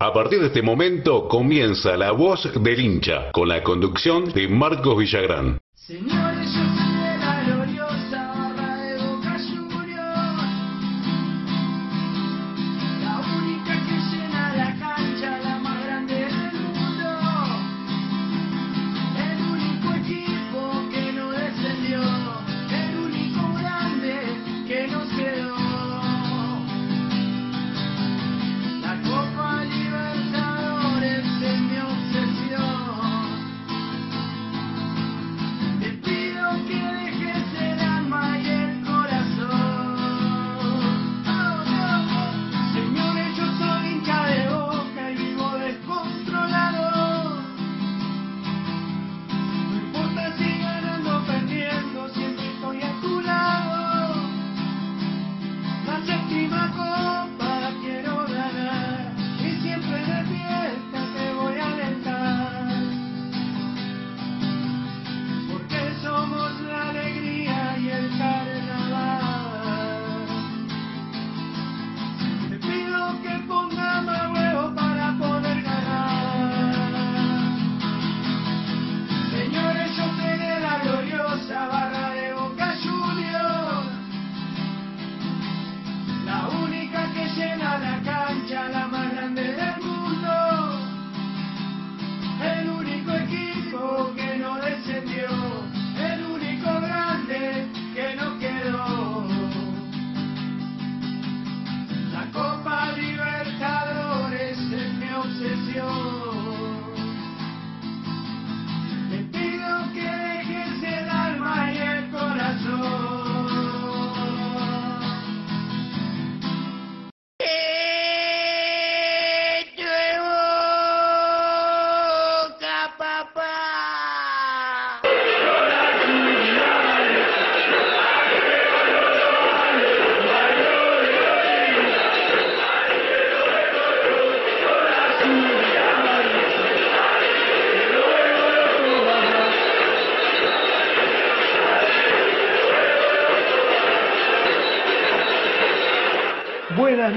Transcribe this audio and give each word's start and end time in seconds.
A 0.00 0.12
partir 0.12 0.38
de 0.38 0.46
este 0.46 0.62
momento 0.62 1.26
comienza 1.26 1.96
La 1.96 2.12
Voz 2.12 2.48
del 2.62 2.78
Hincha, 2.78 3.32
con 3.32 3.48
la 3.48 3.64
conducción 3.64 4.32
de 4.32 4.46
Marcos 4.46 4.96
Villagrán. 4.96 5.58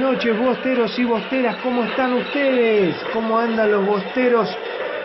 Noches, 0.02 0.38
bosteros 0.38 0.98
y 0.98 1.04
bosteras, 1.04 1.58
¿cómo 1.58 1.84
están 1.84 2.14
ustedes? 2.14 2.96
¿Cómo 3.14 3.38
andan 3.38 3.72
los 3.72 3.86
bosteros? 3.86 4.50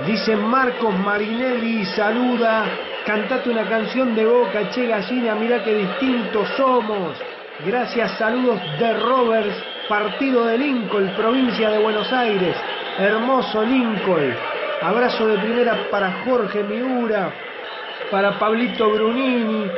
Dice 0.06 0.34
Marcos 0.36 0.98
Marinelli, 0.98 1.84
saluda, 1.84 2.64
cantate 3.04 3.50
una 3.50 3.68
canción 3.68 4.14
de 4.14 4.24
boca, 4.24 4.70
che 4.70 4.86
gallina, 4.86 5.34
mirá 5.34 5.62
qué 5.62 5.74
distintos 5.74 6.48
somos. 6.56 7.16
Gracias, 7.66 8.12
saludos 8.18 8.58
de 8.78 8.94
Roberts, 8.94 9.62
partido 9.86 10.46
de 10.46 10.58
Lincoln, 10.58 11.12
provincia 11.14 11.70
de 11.70 11.78
Buenos 11.78 12.10
Aires, 12.12 12.56
hermoso 12.98 13.62
Lincoln. 13.64 14.34
Abrazo 14.80 15.26
de 15.26 15.38
primera 15.38 15.88
para 15.90 16.24
Jorge 16.24 16.62
Miura, 16.62 17.32
para 18.10 18.38
Pablito 18.38 18.90
Brunini, 18.90 19.70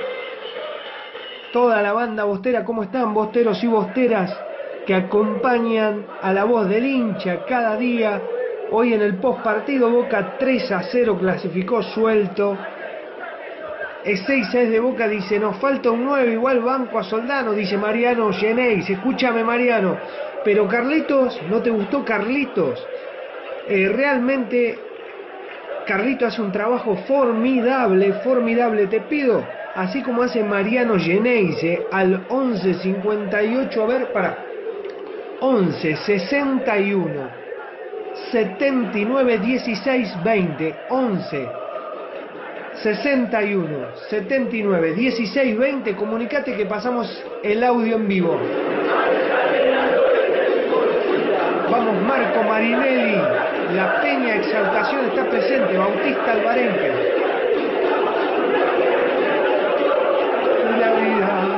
toda 1.52 1.82
la 1.82 1.92
banda 1.92 2.22
bostera, 2.22 2.64
¿cómo 2.64 2.84
están 2.84 3.12
bosteros 3.12 3.62
y 3.64 3.66
bosteras 3.66 4.47
que 4.88 4.94
acompañan 4.94 6.06
a 6.22 6.32
la 6.32 6.44
voz 6.44 6.66
del 6.66 6.86
hincha 6.86 7.44
cada 7.46 7.76
día? 7.76 8.22
Hoy 8.70 8.94
en 8.94 9.02
el 9.02 9.16
post 9.16 9.42
partido 9.42 9.90
Boca 9.90 10.36
3 10.38 10.72
a 10.72 10.82
0 10.82 11.18
clasificó 11.20 11.82
suelto. 11.82 12.56
Es 14.02 14.22
6 14.26 14.54
es 14.54 14.70
de 14.70 14.80
Boca, 14.80 15.06
dice, 15.06 15.38
nos 15.38 15.58
falta 15.58 15.90
un 15.90 16.06
9, 16.06 16.32
igual 16.32 16.60
banco 16.60 16.98
a 16.98 17.04
Soldano, 17.04 17.52
dice 17.52 17.76
Mariano 17.76 18.32
Genéis. 18.32 18.88
Escúchame 18.88 19.44
Mariano, 19.44 19.98
pero 20.42 20.66
Carlitos, 20.66 21.38
¿no 21.50 21.60
te 21.60 21.68
gustó 21.68 22.02
Carlitos? 22.02 22.82
Eh, 23.68 23.92
realmente 23.94 24.78
Carlitos 25.86 26.32
hace 26.32 26.40
un 26.40 26.50
trabajo 26.50 26.96
formidable, 27.06 28.14
formidable. 28.24 28.86
Te 28.86 29.02
pido 29.02 29.44
así 29.74 30.02
como 30.02 30.22
hace 30.22 30.42
Mariano 30.42 30.98
Geneise 30.98 31.82
al 31.92 32.24
11 32.30 32.72
58, 32.72 33.82
a 33.82 33.86
ver, 33.86 34.12
para 34.14 34.47
11 35.40 35.96
61 35.96 37.30
79 38.30 39.38
16 39.38 40.24
20 40.24 40.74
11 40.90 41.48
61 42.82 43.86
79 44.08 44.94
16 44.94 45.58
20 45.58 45.96
comunicate 45.96 46.56
que 46.56 46.66
pasamos 46.66 47.24
el 47.42 47.62
audio 47.64 47.96
en 47.96 48.08
vivo. 48.08 48.38
Vamos 51.70 52.02
Marco 52.02 52.42
Marinelli. 52.42 53.16
La 53.74 54.00
peña 54.00 54.36
exaltación 54.36 55.06
está 55.06 55.28
presente. 55.28 55.76
Bautista 55.76 56.32
Alvarenque 56.32 57.18
la 60.78 60.92
vida. 60.94 61.57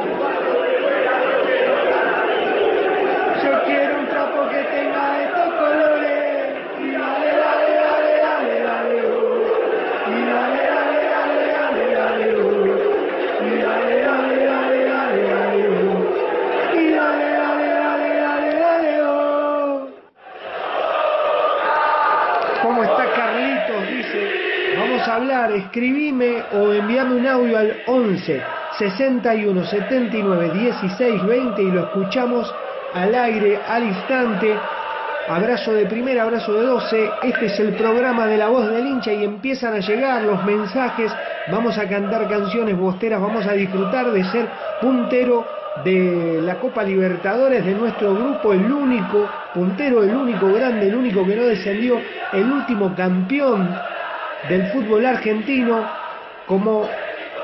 Escribime 25.71 26.43
o 26.53 26.73
envíame 26.73 27.15
un 27.15 27.27
audio 27.27 27.57
al 27.57 27.77
11 27.87 28.43
61 28.77 29.65
79 29.65 30.51
16 30.53 31.25
20 31.25 31.63
y 31.63 31.71
lo 31.71 31.85
escuchamos 31.85 32.53
al 32.93 33.15
aire, 33.15 33.61
al 33.69 33.85
instante. 33.85 34.53
Abrazo 35.29 35.73
de 35.75 35.87
primera, 35.87 36.25
abrazo 36.25 36.55
de 36.55 36.67
12. 36.67 37.11
Este 37.23 37.47
es 37.47 37.61
el 37.61 37.75
programa 37.75 38.27
de 38.27 38.37
la 38.37 38.49
voz 38.49 38.69
del 38.69 38.85
hincha 38.85 39.13
y 39.13 39.23
empiezan 39.23 39.75
a 39.75 39.79
llegar 39.79 40.23
los 40.23 40.45
mensajes. 40.45 41.13
Vamos 41.53 41.79
a 41.79 41.89
cantar 41.89 42.29
canciones 42.29 42.77
bosteras, 42.77 43.21
vamos 43.21 43.47
a 43.47 43.53
disfrutar 43.53 44.11
de 44.11 44.25
ser 44.25 44.49
puntero 44.81 45.47
de 45.85 46.41
la 46.43 46.57
Copa 46.57 46.83
Libertadores 46.83 47.65
de 47.65 47.75
nuestro 47.75 48.13
grupo, 48.15 48.53
el 48.53 48.73
único 48.73 49.29
puntero, 49.55 50.03
el 50.03 50.17
único 50.17 50.53
grande, 50.53 50.89
el 50.89 50.97
único 50.97 51.25
que 51.25 51.37
no 51.37 51.45
descendió, 51.45 52.01
el 52.33 52.51
último 52.51 52.93
campeón 52.97 53.69
del 54.49 54.67
fútbol 54.73 55.07
argentino, 55.07 55.85
como 56.47 56.89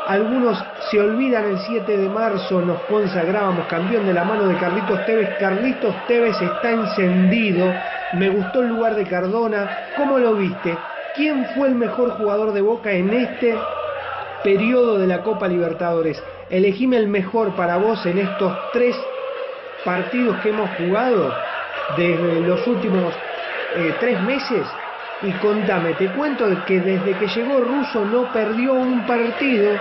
Algunos 0.07 0.65
se 0.89 1.01
olvidan 1.01 1.47
el 1.47 1.59
7 1.59 1.97
de 1.97 2.09
marzo, 2.09 2.61
nos 2.61 2.81
consagrábamos 2.83 3.67
campeón 3.67 4.07
de 4.07 4.15
la 4.15 4.23
mano 4.23 4.47
de 4.47 4.57
Carlitos 4.57 5.05
Tevez. 5.05 5.31
Carlitos 5.37 5.97
Tevez 6.07 6.41
está 6.41 6.71
encendido. 6.71 7.75
Me 8.13 8.29
gustó 8.29 8.63
el 8.63 8.69
lugar 8.69 8.95
de 8.95 9.05
Cardona. 9.05 9.69
¿Cómo 9.97 10.21
lo 10.21 10.35
viste? 10.35 10.79
¿Quién 11.17 11.47
fue 11.57 11.67
el 11.67 11.75
mejor 11.75 12.11
jugador 12.11 12.53
de 12.53 12.61
Boca 12.61 12.93
en 12.93 13.13
este 13.13 13.59
periodo 14.45 14.97
de 14.97 15.09
la 15.09 15.23
Copa 15.23 15.49
Libertadores? 15.49 16.23
Elegime 16.51 16.99
el 16.99 17.09
mejor 17.09 17.57
para 17.57 17.77
vos 17.77 18.07
en 18.07 18.19
estos 18.19 18.57
tres 18.73 18.97
partidos 19.85 20.37
que 20.41 20.51
hemos 20.51 20.71
jugado 20.77 21.35
desde 21.97 22.43
los 22.43 22.65
últimos 22.69 23.13
eh, 23.75 23.93
tres 23.99 24.23
meses. 24.23 24.69
Y 25.23 25.33
contame, 25.33 25.95
te 25.95 26.09
cuento 26.09 26.47
que 26.67 26.81
desde 26.81 27.15
que 27.15 27.27
llegó 27.27 27.61
Russo 27.61 28.05
no 28.05 28.31
perdió 28.33 28.75
un 28.75 29.07
partido. 29.07 29.79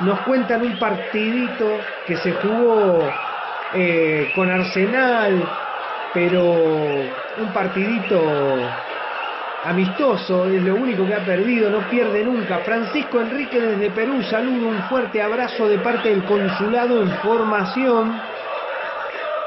Nos 0.00 0.20
cuentan 0.20 0.62
un 0.62 0.78
partidito 0.78 1.78
que 2.06 2.16
se 2.16 2.32
jugó 2.32 3.06
eh, 3.74 4.32
con 4.34 4.50
Arsenal, 4.50 5.46
pero 6.14 6.42
un 6.42 7.52
partidito 7.52 8.20
amistoso, 9.64 10.46
es 10.46 10.62
lo 10.62 10.74
único 10.76 11.06
que 11.06 11.14
ha 11.14 11.24
perdido, 11.24 11.70
no 11.70 11.88
pierde 11.88 12.24
nunca. 12.24 12.58
Francisco 12.58 13.20
Enrique 13.20 13.60
desde 13.60 13.90
Perú, 13.90 14.22
saludo, 14.22 14.68
un 14.68 14.82
fuerte 14.84 15.20
abrazo 15.20 15.68
de 15.68 15.78
parte 15.78 16.10
del 16.10 16.24
consulado 16.24 17.02
en 17.02 17.10
formación 17.18 18.20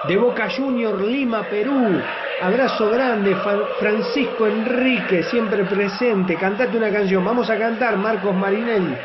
de 0.08 0.18
Boca 0.18 0.48
Junior 0.56 1.02
Lima, 1.02 1.44
Perú. 1.44 2.02
Abrazo 2.40 2.92
grande, 2.92 3.36
Francisco 3.80 4.46
Enrique, 4.46 5.24
siempre 5.24 5.64
presente. 5.66 6.36
Cantate 6.36 6.78
una 6.78 6.92
canción, 6.92 7.26
vamos 7.26 7.50
a 7.50 7.58
cantar, 7.58 7.98
Marcos 7.98 8.36
Marinelli. 8.36 8.96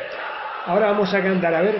Ahora 0.66 0.88
vamos 0.88 1.14
a 1.14 1.22
cantar, 1.22 1.54
a 1.54 1.62
ver, 1.62 1.76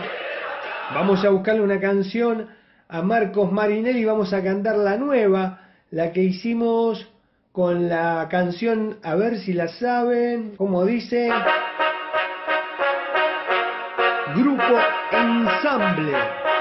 vamos 0.94 1.22
a 1.22 1.28
buscarle 1.28 1.60
una 1.60 1.78
canción 1.78 2.48
a 2.88 3.02
Marcos 3.02 3.52
Marinelli, 3.52 4.02
vamos 4.02 4.32
a 4.32 4.42
cantar 4.42 4.76
la 4.76 4.96
nueva, 4.96 5.60
la 5.90 6.10
que 6.12 6.22
hicimos 6.22 7.06
con 7.52 7.86
la 7.86 8.28
canción, 8.30 8.96
a 9.02 9.14
ver 9.14 9.38
si 9.38 9.52
la 9.52 9.68
saben, 9.68 10.56
como 10.56 10.86
dice, 10.86 11.30
Grupo 14.34 14.80
Ensamble. 15.12 16.51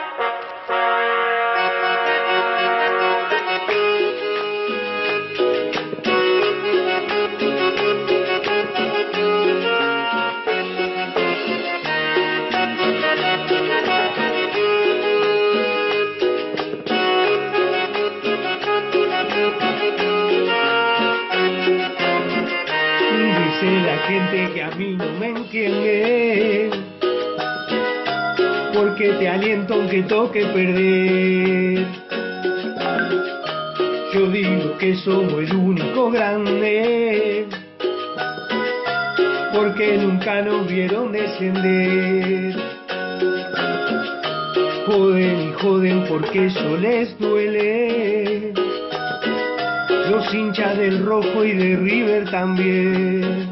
Me 25.51 25.65
entiende. 25.65 26.69
Porque 28.73 29.09
te 29.19 29.27
aliento 29.27 29.73
aunque 29.73 30.03
toque 30.03 30.45
perder. 30.45 31.85
Yo 34.13 34.27
digo 34.27 34.77
que 34.77 34.95
somos 34.95 35.33
el 35.33 35.55
único 35.55 36.11
grande. 36.11 37.47
Porque 39.53 39.97
nunca 39.97 40.41
nos 40.41 40.67
vieron 40.67 41.11
descender. 41.11 42.55
Joden 44.87 45.41
y 45.41 45.53
joden 45.61 46.05
porque 46.07 46.47
eso 46.47 46.77
les 46.77 47.17
duele. 47.19 48.53
Los 50.09 50.33
hinchas 50.33 50.77
del 50.77 51.05
rojo 51.05 51.45
y 51.45 51.53
de 51.53 51.75
River 51.77 52.29
también. 52.29 53.50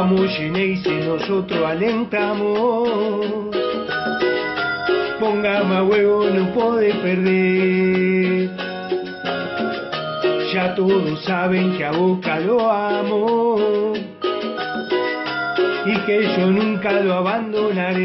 Vamos 0.00 0.30
si 0.32 0.48
nosotros 0.48 1.60
alentamos. 1.66 2.88
Ponga 5.18 5.64
más 5.64 5.82
huevo, 5.88 6.24
no 6.30 6.52
puede 6.54 6.94
perder. 6.94 8.50
Ya 10.54 10.76
todos 10.76 11.24
saben 11.24 11.76
que 11.76 11.84
a 11.84 11.90
Boca 11.90 12.38
lo 12.38 12.70
amo 12.70 13.92
y 15.84 15.96
que 16.06 16.28
yo 16.38 16.46
nunca 16.46 16.92
lo 16.92 17.14
abandonaré. 17.14 18.04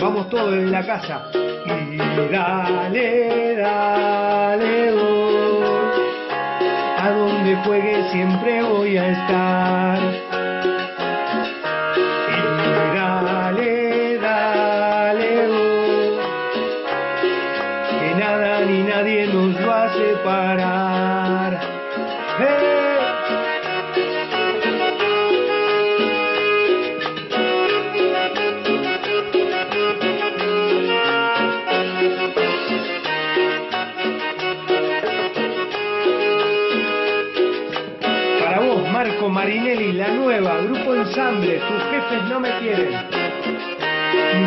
Vamos 0.00 0.28
todos 0.28 0.54
en 0.54 0.72
la 0.72 0.84
casa 0.84 1.30
y 1.66 1.98
dale, 2.32 3.54
dale, 3.58 4.90
A 6.98 7.10
donde 7.10 7.54
juegue 7.64 8.10
siempre 8.10 8.60
voy 8.64 8.96
a 8.96 9.08
estar. 9.08 10.31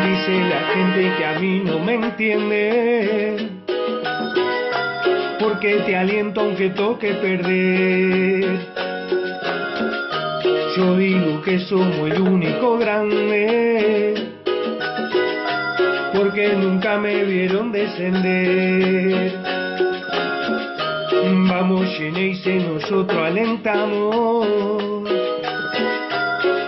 Dice 0.04 0.32
la 0.48 0.60
gente 0.74 1.12
que 1.16 1.24
a 1.24 1.38
mí 1.38 1.62
no 1.64 1.78
me 1.78 1.94
entiende 1.94 3.56
porque 5.38 5.76
te 5.86 5.96
aliento 5.96 6.40
aunque 6.40 6.70
toque 6.70 7.14
perder. 7.14 8.58
Yo 10.76 10.96
digo 10.96 11.40
que 11.42 11.58
somos 11.60 12.10
el 12.10 12.20
único 12.20 12.78
grande, 12.78 14.14
porque 16.14 16.52
nunca 16.54 16.98
me 16.98 17.24
vieron 17.24 17.72
descender. 17.72 19.32
Vamos, 21.48 21.86
Geneise, 21.96 22.56
nosotros 22.56 23.18
alentamos. 23.18 25.06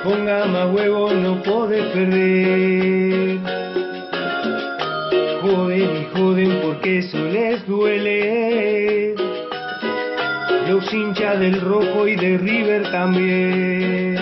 Ponga 0.09 0.47
más 0.47 0.75
huevo, 0.75 1.13
no 1.13 1.43
podés 1.43 1.85
perder. 1.93 3.41
Joden 5.43 5.97
y 5.97 6.07
joden 6.17 6.61
porque 6.63 7.01
eso 7.01 7.19
les 7.27 7.67
duele. 7.67 9.15
Los 10.67 10.91
hinchas 10.95 11.39
del 11.39 11.61
rojo 11.61 12.09
y 12.09 12.17
de 12.17 12.39
River 12.39 12.91
también. 12.91 14.17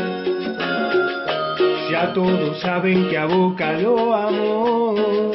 Ya 1.93 2.12
todos 2.12 2.61
saben 2.61 3.09
que 3.09 3.19
a 3.19 3.26
Boca 3.26 3.75
lo 3.75 4.12
amo 4.12 5.33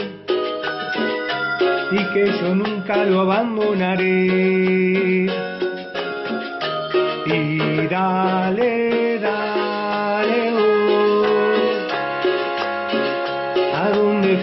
y 1.92 2.14
que 2.14 2.26
yo 2.26 2.56
nunca 2.56 3.06
lo 3.06 3.22
abandonaré. 3.22 5.28
Y 7.26 7.88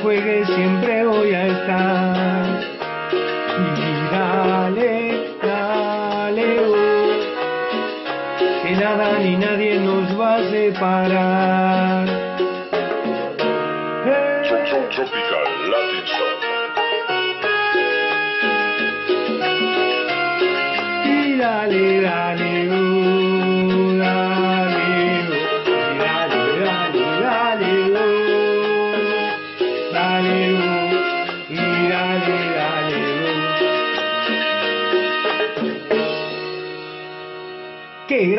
juegue 0.03 0.45
siempre 0.47 1.05
voy 1.05 1.33
a 1.35 1.47
estar. 1.47 2.47
Y 3.59 4.13
dale, 4.13 5.35
dale, 5.43 6.61
oh, 6.61 6.77
que 8.63 8.77
nada 8.77 9.19
ni 9.19 9.37
nadie 9.37 9.81
nos 9.81 10.19
va 10.19 10.37
a 10.37 10.51
separar. 10.51 11.68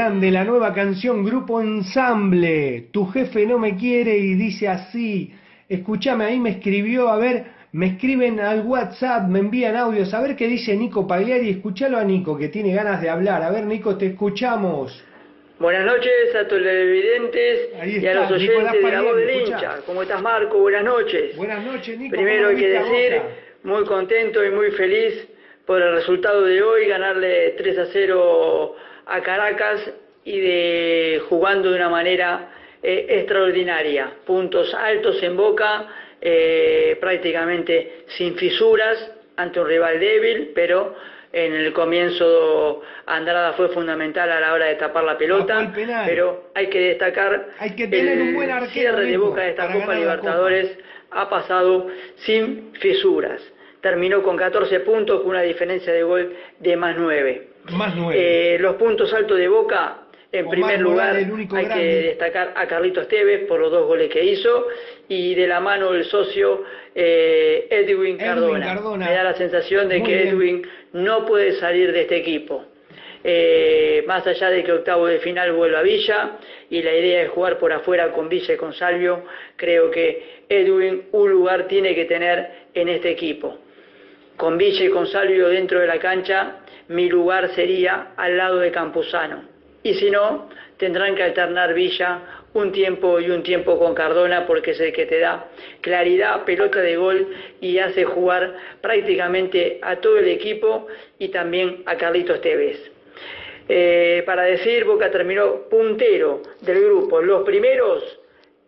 Grande 0.09 0.31
la 0.31 0.43
nueva 0.43 0.73
canción 0.73 1.23
Grupo 1.23 1.61
Ensamble. 1.61 2.87
Tu 2.91 3.05
jefe 3.11 3.45
no 3.45 3.59
me 3.59 3.77
quiere 3.77 4.17
y 4.17 4.33
dice 4.33 4.67
así. 4.67 5.31
Escúchame, 5.69 6.25
ahí 6.25 6.39
me 6.39 6.49
escribió, 6.49 7.09
a 7.09 7.17
ver, 7.17 7.43
me 7.73 7.89
escriben 7.89 8.39
al 8.39 8.65
WhatsApp, 8.65 9.29
me 9.29 9.37
envían 9.37 9.75
audios, 9.75 10.11
a 10.15 10.21
ver 10.21 10.35
qué 10.35 10.47
dice 10.47 10.75
Nico 10.75 11.07
Pagliari. 11.07 11.51
Escúchalo 11.51 11.99
a 11.99 12.03
Nico, 12.03 12.35
que 12.35 12.47
tiene 12.47 12.73
ganas 12.73 13.03
de 13.03 13.09
hablar. 13.11 13.43
A 13.43 13.51
ver, 13.51 13.65
Nico, 13.67 13.99
te 13.99 14.07
escuchamos. 14.07 14.99
Buenas 15.59 15.85
noches 15.85 16.33
a 16.33 16.47
todos 16.47 16.63
los 16.63 16.71
televidentes 16.71 17.69
y 17.85 18.07
a 18.07 18.13
los 18.15 18.31
Nicolás 18.31 18.31
oyentes 18.31 18.83
de 18.83 18.91
la 18.91 19.01
voz 19.03 19.15
del 19.15 19.41
hincha. 19.41 19.75
¿Cómo 19.85 20.01
estás, 20.01 20.23
Marco? 20.23 20.57
Buenas 20.57 20.85
noches. 20.85 21.35
Buenas 21.37 21.63
noches, 21.63 21.99
Nico. 21.99 22.15
Primero 22.15 22.47
¿cómo 22.47 22.57
hay 22.57 22.63
que 22.63 22.67
decir, 22.67 23.13
Boca? 23.13 23.29
muy 23.61 23.85
contento 23.85 24.43
y 24.43 24.49
muy 24.49 24.71
feliz 24.71 25.27
por 25.67 25.79
el 25.79 25.93
resultado 25.93 26.45
de 26.45 26.63
hoy, 26.63 26.87
ganarle 26.87 27.53
3 27.59 27.77
a 27.77 27.85
0 27.93 28.75
a 29.09 29.21
Caracas 29.21 29.91
y 30.23 30.39
de 30.39 31.21
jugando 31.27 31.71
de 31.71 31.75
una 31.75 31.89
manera 31.89 32.49
eh, 32.81 33.05
extraordinaria. 33.09 34.11
Puntos 34.25 34.73
altos 34.73 35.21
en 35.23 35.35
Boca, 35.35 35.87
eh, 36.21 36.97
prácticamente 37.01 38.05
sin 38.17 38.35
fisuras 38.35 39.11
ante 39.35 39.59
un 39.59 39.67
rival 39.67 39.99
débil, 39.99 40.51
pero 40.53 40.95
en 41.31 41.53
el 41.53 41.73
comienzo 41.73 42.81
Andrada 43.05 43.53
fue 43.53 43.69
fundamental 43.69 44.31
a 44.31 44.39
la 44.39 44.53
hora 44.53 44.65
de 44.65 44.75
tapar 44.75 45.03
la 45.03 45.17
pelota, 45.17 45.71
pero 46.05 46.49
hay 46.55 46.67
que 46.67 46.79
destacar 46.79 47.49
Hay 47.59 47.75
que 47.75 47.87
tener 47.87 48.17
el 48.17 48.21
un 48.29 48.33
buen 48.35 48.67
cierre 48.67 49.05
de 49.05 49.17
Boca 49.17 49.41
de 49.41 49.49
esta 49.51 49.71
Copa 49.71 49.93
Libertadores 49.93 50.77
ha 51.11 51.29
pasado 51.29 51.87
sin 52.17 52.73
fisuras. 52.79 53.41
Terminó 53.81 54.21
con 54.23 54.37
14 54.37 54.81
puntos 54.81 55.21
con 55.21 55.29
una 55.29 55.41
diferencia 55.41 55.93
de 55.93 56.03
gol 56.03 56.35
de 56.59 56.75
más 56.75 56.95
9. 56.97 57.48
Más 57.71 57.95
nueve. 57.95 58.55
Eh, 58.55 58.59
los 58.59 58.75
puntos 58.75 59.13
altos 59.13 59.37
de 59.37 59.47
Boca, 59.47 59.97
en 60.31 60.45
Omar 60.45 60.51
primer 60.55 60.81
lugar, 60.81 61.13
Morales, 61.13 61.51
hay 61.53 61.65
grande. 61.65 61.75
que 61.75 62.01
destacar 62.03 62.53
a 62.55 62.67
Carlitos 62.67 63.07
Tevez 63.07 63.47
por 63.47 63.59
los 63.59 63.71
dos 63.71 63.87
goles 63.87 64.09
que 64.11 64.23
hizo 64.23 64.67
y 65.07 65.33
de 65.35 65.47
la 65.47 65.59
mano 65.59 65.93
el 65.93 66.05
socio 66.05 66.63
eh, 66.93 67.67
Edwin, 67.69 67.89
Edwin 67.95 68.17
Cardona. 68.17 68.65
Cardona. 68.65 69.05
Me 69.07 69.13
da 69.13 69.23
la 69.23 69.33
sensación 69.33 69.89
de 69.89 69.99
Muy 69.99 70.07
que 70.07 70.15
bien. 70.15 70.27
Edwin 70.27 70.67
no 70.93 71.25
puede 71.25 71.53
salir 71.53 71.91
de 71.91 72.01
este 72.01 72.17
equipo. 72.17 72.65
Eh, 73.23 74.03
más 74.07 74.25
allá 74.25 74.49
de 74.49 74.63
que 74.63 74.71
octavo 74.71 75.07
de 75.07 75.19
final 75.19 75.51
vuelva 75.51 75.79
a 75.79 75.81
Villa 75.81 76.37
y 76.69 76.81
la 76.81 76.95
idea 76.95 77.23
es 77.23 77.29
jugar 77.29 77.57
por 77.57 77.73
afuera 77.73 78.11
con 78.11 78.29
Villa 78.29 78.53
y 78.53 78.57
con 78.57 78.73
Salvio, 78.73 79.23
creo 79.57 79.91
que 79.91 80.43
Edwin 80.47 81.03
un 81.11 81.29
lugar 81.29 81.67
tiene 81.67 81.93
que 81.95 82.05
tener 82.05 82.49
en 82.73 82.87
este 82.87 83.09
equipo. 83.09 83.57
Con 84.37 84.57
Villa 84.57 84.85
y 84.85 84.89
con 84.89 85.05
Salvio 85.05 85.49
dentro 85.49 85.81
de 85.81 85.87
la 85.87 85.99
cancha, 85.99 86.58
mi 86.89 87.07
lugar 87.07 87.49
sería 87.55 88.11
al 88.17 88.37
lado 88.37 88.59
de 88.59 88.71
Campuzano. 88.71 89.43
Y 89.81 89.93
si 89.93 90.11
no, 90.11 90.49
tendrán 90.77 91.15
que 91.15 91.23
alternar 91.23 91.73
Villa 91.73 92.21
un 92.53 92.71
tiempo 92.71 93.19
y 93.19 93.29
un 93.29 93.43
tiempo 93.43 93.77
con 93.77 93.93
Cardona 93.93 94.45
porque 94.45 94.71
es 94.71 94.79
el 94.79 94.91
que 94.91 95.05
te 95.05 95.19
da 95.19 95.47
claridad, 95.81 96.43
pelota 96.43 96.81
de 96.81 96.97
gol 96.97 97.27
y 97.61 97.77
hace 97.77 98.03
jugar 98.03 98.55
prácticamente 98.81 99.79
a 99.81 99.97
todo 99.97 100.17
el 100.17 100.27
equipo 100.27 100.87
y 101.19 101.29
también 101.29 101.83
a 101.85 101.95
Carlitos 101.95 102.41
Tevez. 102.41 102.91
Eh, 103.67 104.23
para 104.25 104.43
decir, 104.43 104.83
Boca 104.83 105.11
terminó 105.11 105.69
puntero 105.69 106.41
del 106.61 106.81
grupo. 106.85 107.21
Los 107.21 107.43
primeros, 107.43 108.03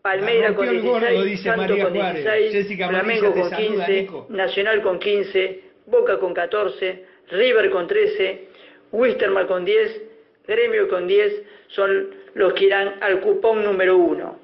Palmeira 0.03 0.49
La 0.49 0.55
con 0.55 0.67
rompió 0.67 0.79
el 0.79 1.01
gordo, 1.01 1.23
16, 1.23 1.25
dice 1.25 1.43
Santos 1.43 1.69
María 1.69 1.83
con 1.83 1.93
Juárez. 1.95 2.23
16, 2.23 2.53
Jessica 2.53 2.87
Flamengo 2.87 3.33
con 3.33 3.49
saluda, 3.49 3.85
15, 3.85 4.01
Nico. 4.01 4.27
Nacional 4.29 4.81
con 4.83 4.99
15, 4.99 5.59
Boca 5.87 6.19
con 6.19 6.33
14, 6.35 7.10
River 7.31 7.69
con 7.69 7.87
13, 7.87 8.47
Wisterman 8.91 9.47
con 9.47 9.65
10, 9.65 10.01
Gremio 10.47 10.87
con 10.89 11.07
10, 11.07 11.43
son 11.67 12.15
los 12.33 12.53
que 12.53 12.65
irán 12.65 12.95
al 13.01 13.21
cupón 13.21 13.63
número 13.63 13.97
1. 13.97 14.39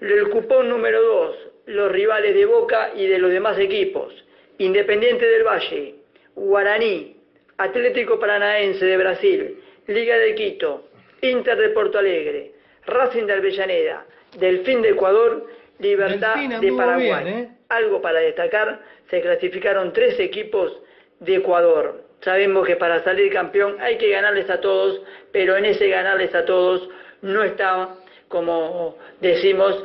El 0.00 0.28
cupón 0.30 0.68
número 0.68 1.02
2, 1.02 1.36
los 1.66 1.92
rivales 1.92 2.34
de 2.34 2.46
Boca 2.46 2.92
y 2.96 3.06
de 3.06 3.18
los 3.18 3.30
demás 3.30 3.58
equipos. 3.58 4.12
Independiente 4.58 5.26
del 5.26 5.44
Valle, 5.44 5.94
Guaraní, 6.34 7.16
Atlético 7.58 8.18
Paranaense 8.18 8.84
de 8.84 8.96
Brasil, 8.96 9.58
Liga 9.86 10.16
de 10.18 10.34
Quito, 10.34 10.88
Inter 11.22 11.58
de 11.58 11.68
Porto 11.70 11.98
Alegre, 11.98 12.52
Racing 12.86 13.26
de 13.26 13.32
Avellaneda, 13.34 14.06
Delfín 14.38 14.80
de 14.80 14.90
Ecuador, 14.90 15.46
Libertad 15.78 16.36
de 16.36 16.72
Paraguay. 16.72 17.24
bien, 17.24 17.38
¿eh? 17.38 17.56
Algo 17.68 18.00
para 18.00 18.20
destacar, 18.20 18.80
se 19.08 19.20
clasificaron 19.20 19.92
tres 19.92 20.18
equipos 20.18 20.80
de 21.20 21.36
Ecuador. 21.36 22.09
Sabemos 22.20 22.66
que 22.66 22.76
para 22.76 23.02
salir 23.02 23.32
campeón 23.32 23.76
hay 23.80 23.96
que 23.96 24.10
ganarles 24.10 24.50
a 24.50 24.60
todos, 24.60 25.00
pero 25.32 25.56
en 25.56 25.64
ese 25.64 25.88
ganarles 25.88 26.34
a 26.34 26.44
todos 26.44 26.88
no 27.22 27.42
estaban, 27.42 27.90
como 28.28 28.96
decimos, 29.20 29.84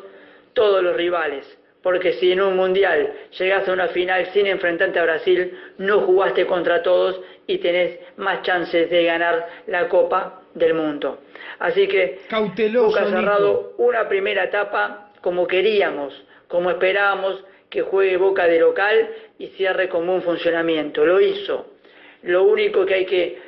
todos 0.54 0.84
los 0.84 0.96
rivales. 0.96 1.46
Porque 1.82 2.14
si 2.14 2.32
en 2.32 2.42
un 2.42 2.56
mundial 2.56 3.14
llegas 3.38 3.68
a 3.68 3.72
una 3.72 3.90
final 3.90 4.26
sin 4.34 4.48
enfrentarte 4.48 4.98
a 4.98 5.04
Brasil, 5.04 5.56
no 5.78 6.02
jugaste 6.02 6.48
contra 6.48 6.82
todos 6.82 7.22
y 7.46 7.60
tenés 7.60 8.00
más 8.18 8.42
chances 8.42 8.90
de 8.90 9.04
ganar 9.04 9.48
la 9.68 9.88
Copa 9.88 10.42
del 10.56 10.74
Mundo. 10.74 11.20
Así 11.60 11.88
que 11.88 12.22
Cauteloso, 12.28 12.88
Boca 12.88 13.06
cerrado 13.06 13.74
una 13.78 14.10
primera 14.10 14.46
etapa 14.46 15.12
como 15.22 15.48
queríamos, 15.48 16.26
como 16.48 16.72
esperábamos 16.72 17.44
que 17.70 17.84
juegue 17.84 18.18
Boca 18.18 18.48
de 18.48 18.60
local 18.60 19.10
y 19.38 19.48
cierre 19.50 19.88
con 19.88 20.10
un 20.10 20.22
funcionamiento. 20.24 21.06
Lo 21.06 21.22
hizo. 21.22 21.75
Lo 22.26 22.44
único 22.44 22.86
que 22.86 22.94
hay 22.94 23.06
que 23.06 23.40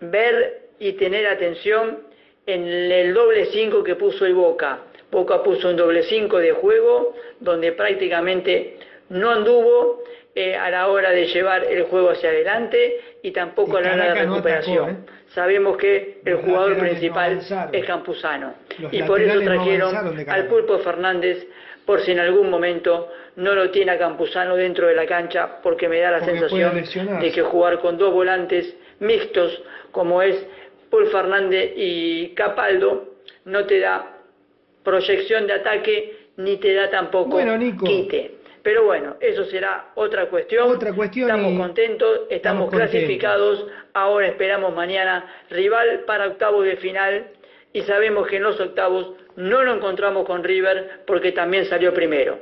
ver 0.00 0.68
y 0.78 0.92
tener 0.92 1.26
atención 1.26 1.98
en 2.46 2.66
el 2.66 3.14
doble 3.14 3.46
5 3.46 3.82
que 3.82 3.96
puso 3.96 4.26
el 4.26 4.34
Boca. 4.34 4.80
Boca 5.10 5.42
puso 5.42 5.70
un 5.70 5.76
doble 5.76 6.02
5 6.02 6.38
de 6.38 6.52
juego 6.52 7.14
donde 7.40 7.72
prácticamente 7.72 8.76
no 9.08 9.30
anduvo 9.30 10.02
eh, 10.34 10.54
a 10.54 10.68
la 10.70 10.88
hora 10.88 11.10
de 11.10 11.26
llevar 11.26 11.64
el 11.64 11.84
juego 11.84 12.10
hacia 12.10 12.28
adelante 12.28 13.00
y 13.22 13.30
tampoco 13.30 13.78
Y 13.78 13.78
a 13.78 13.80
la 13.82 13.94
hora 13.94 14.14
de 14.14 14.26
no 14.26 14.34
recuperación. 14.34 14.90
atacó, 14.90 15.00
¿eh? 15.00 15.16
Sabemos 15.34 15.76
que 15.76 16.20
el 16.24 16.34
Los 16.34 16.44
jugador 16.44 16.76
no 16.76 16.78
principal 16.80 17.40
es 17.72 17.84
Campuzano 17.84 18.54
Los 18.78 18.92
y 18.92 19.02
por 19.02 19.20
eso 19.20 19.34
no 19.34 19.42
trajeron 19.42 20.28
al. 20.28 20.46
Pulpo 20.46 20.78
Fernández 20.80 21.46
por 21.84 22.00
si 22.00 22.12
en 22.12 22.20
algún 22.20 22.50
momento 22.50 23.10
no 23.36 23.54
lo 23.54 23.70
tiene 23.70 23.92
a 23.92 23.98
Campuzano 23.98 24.56
dentro 24.56 24.86
de 24.86 24.94
la 24.94 25.06
cancha 25.06 25.60
porque 25.62 25.88
me 25.88 26.00
da 26.00 26.10
la 26.10 26.18
Porque 26.18 26.32
sensación 26.32 27.20
de 27.20 27.32
que 27.32 27.42
jugar 27.42 27.80
con 27.80 27.98
dos 27.98 28.12
volantes 28.12 28.74
mixtos 29.00 29.62
como 29.92 30.22
es 30.22 30.46
Paul 30.90 31.06
Fernández 31.08 31.72
y 31.76 32.28
Capaldo 32.34 33.14
no 33.44 33.64
te 33.66 33.80
da 33.80 34.18
proyección 34.82 35.46
de 35.46 35.52
ataque 35.54 36.28
ni 36.36 36.56
te 36.56 36.74
da 36.74 36.90
tampoco 36.90 37.30
Bueno, 37.30 37.56
Nico. 37.56 37.84
quite. 37.84 38.32
Pero 38.62 38.84
bueno, 38.84 39.16
eso 39.20 39.44
será 39.44 39.92
otra 39.94 40.26
cuestión. 40.26 40.68
Otra 40.68 40.92
cuestión 40.92 41.28
Estamos 41.30 41.56
contentos, 41.58 42.10
estamos, 42.12 42.32
estamos 42.32 42.64
contentos. 42.70 42.90
clasificados. 42.90 43.66
Ahora 43.94 44.26
esperamos 44.26 44.74
mañana 44.74 45.24
rival 45.50 46.00
para 46.06 46.26
octavos 46.26 46.64
de 46.64 46.76
final 46.76 47.28
y 47.72 47.82
sabemos 47.82 48.26
que 48.26 48.36
en 48.36 48.42
los 48.42 48.58
octavos 48.60 49.12
no 49.36 49.62
lo 49.62 49.74
encontramos 49.74 50.24
con 50.26 50.42
River 50.42 51.02
porque 51.06 51.30
también 51.30 51.66
salió 51.66 51.92
primero. 51.94 52.38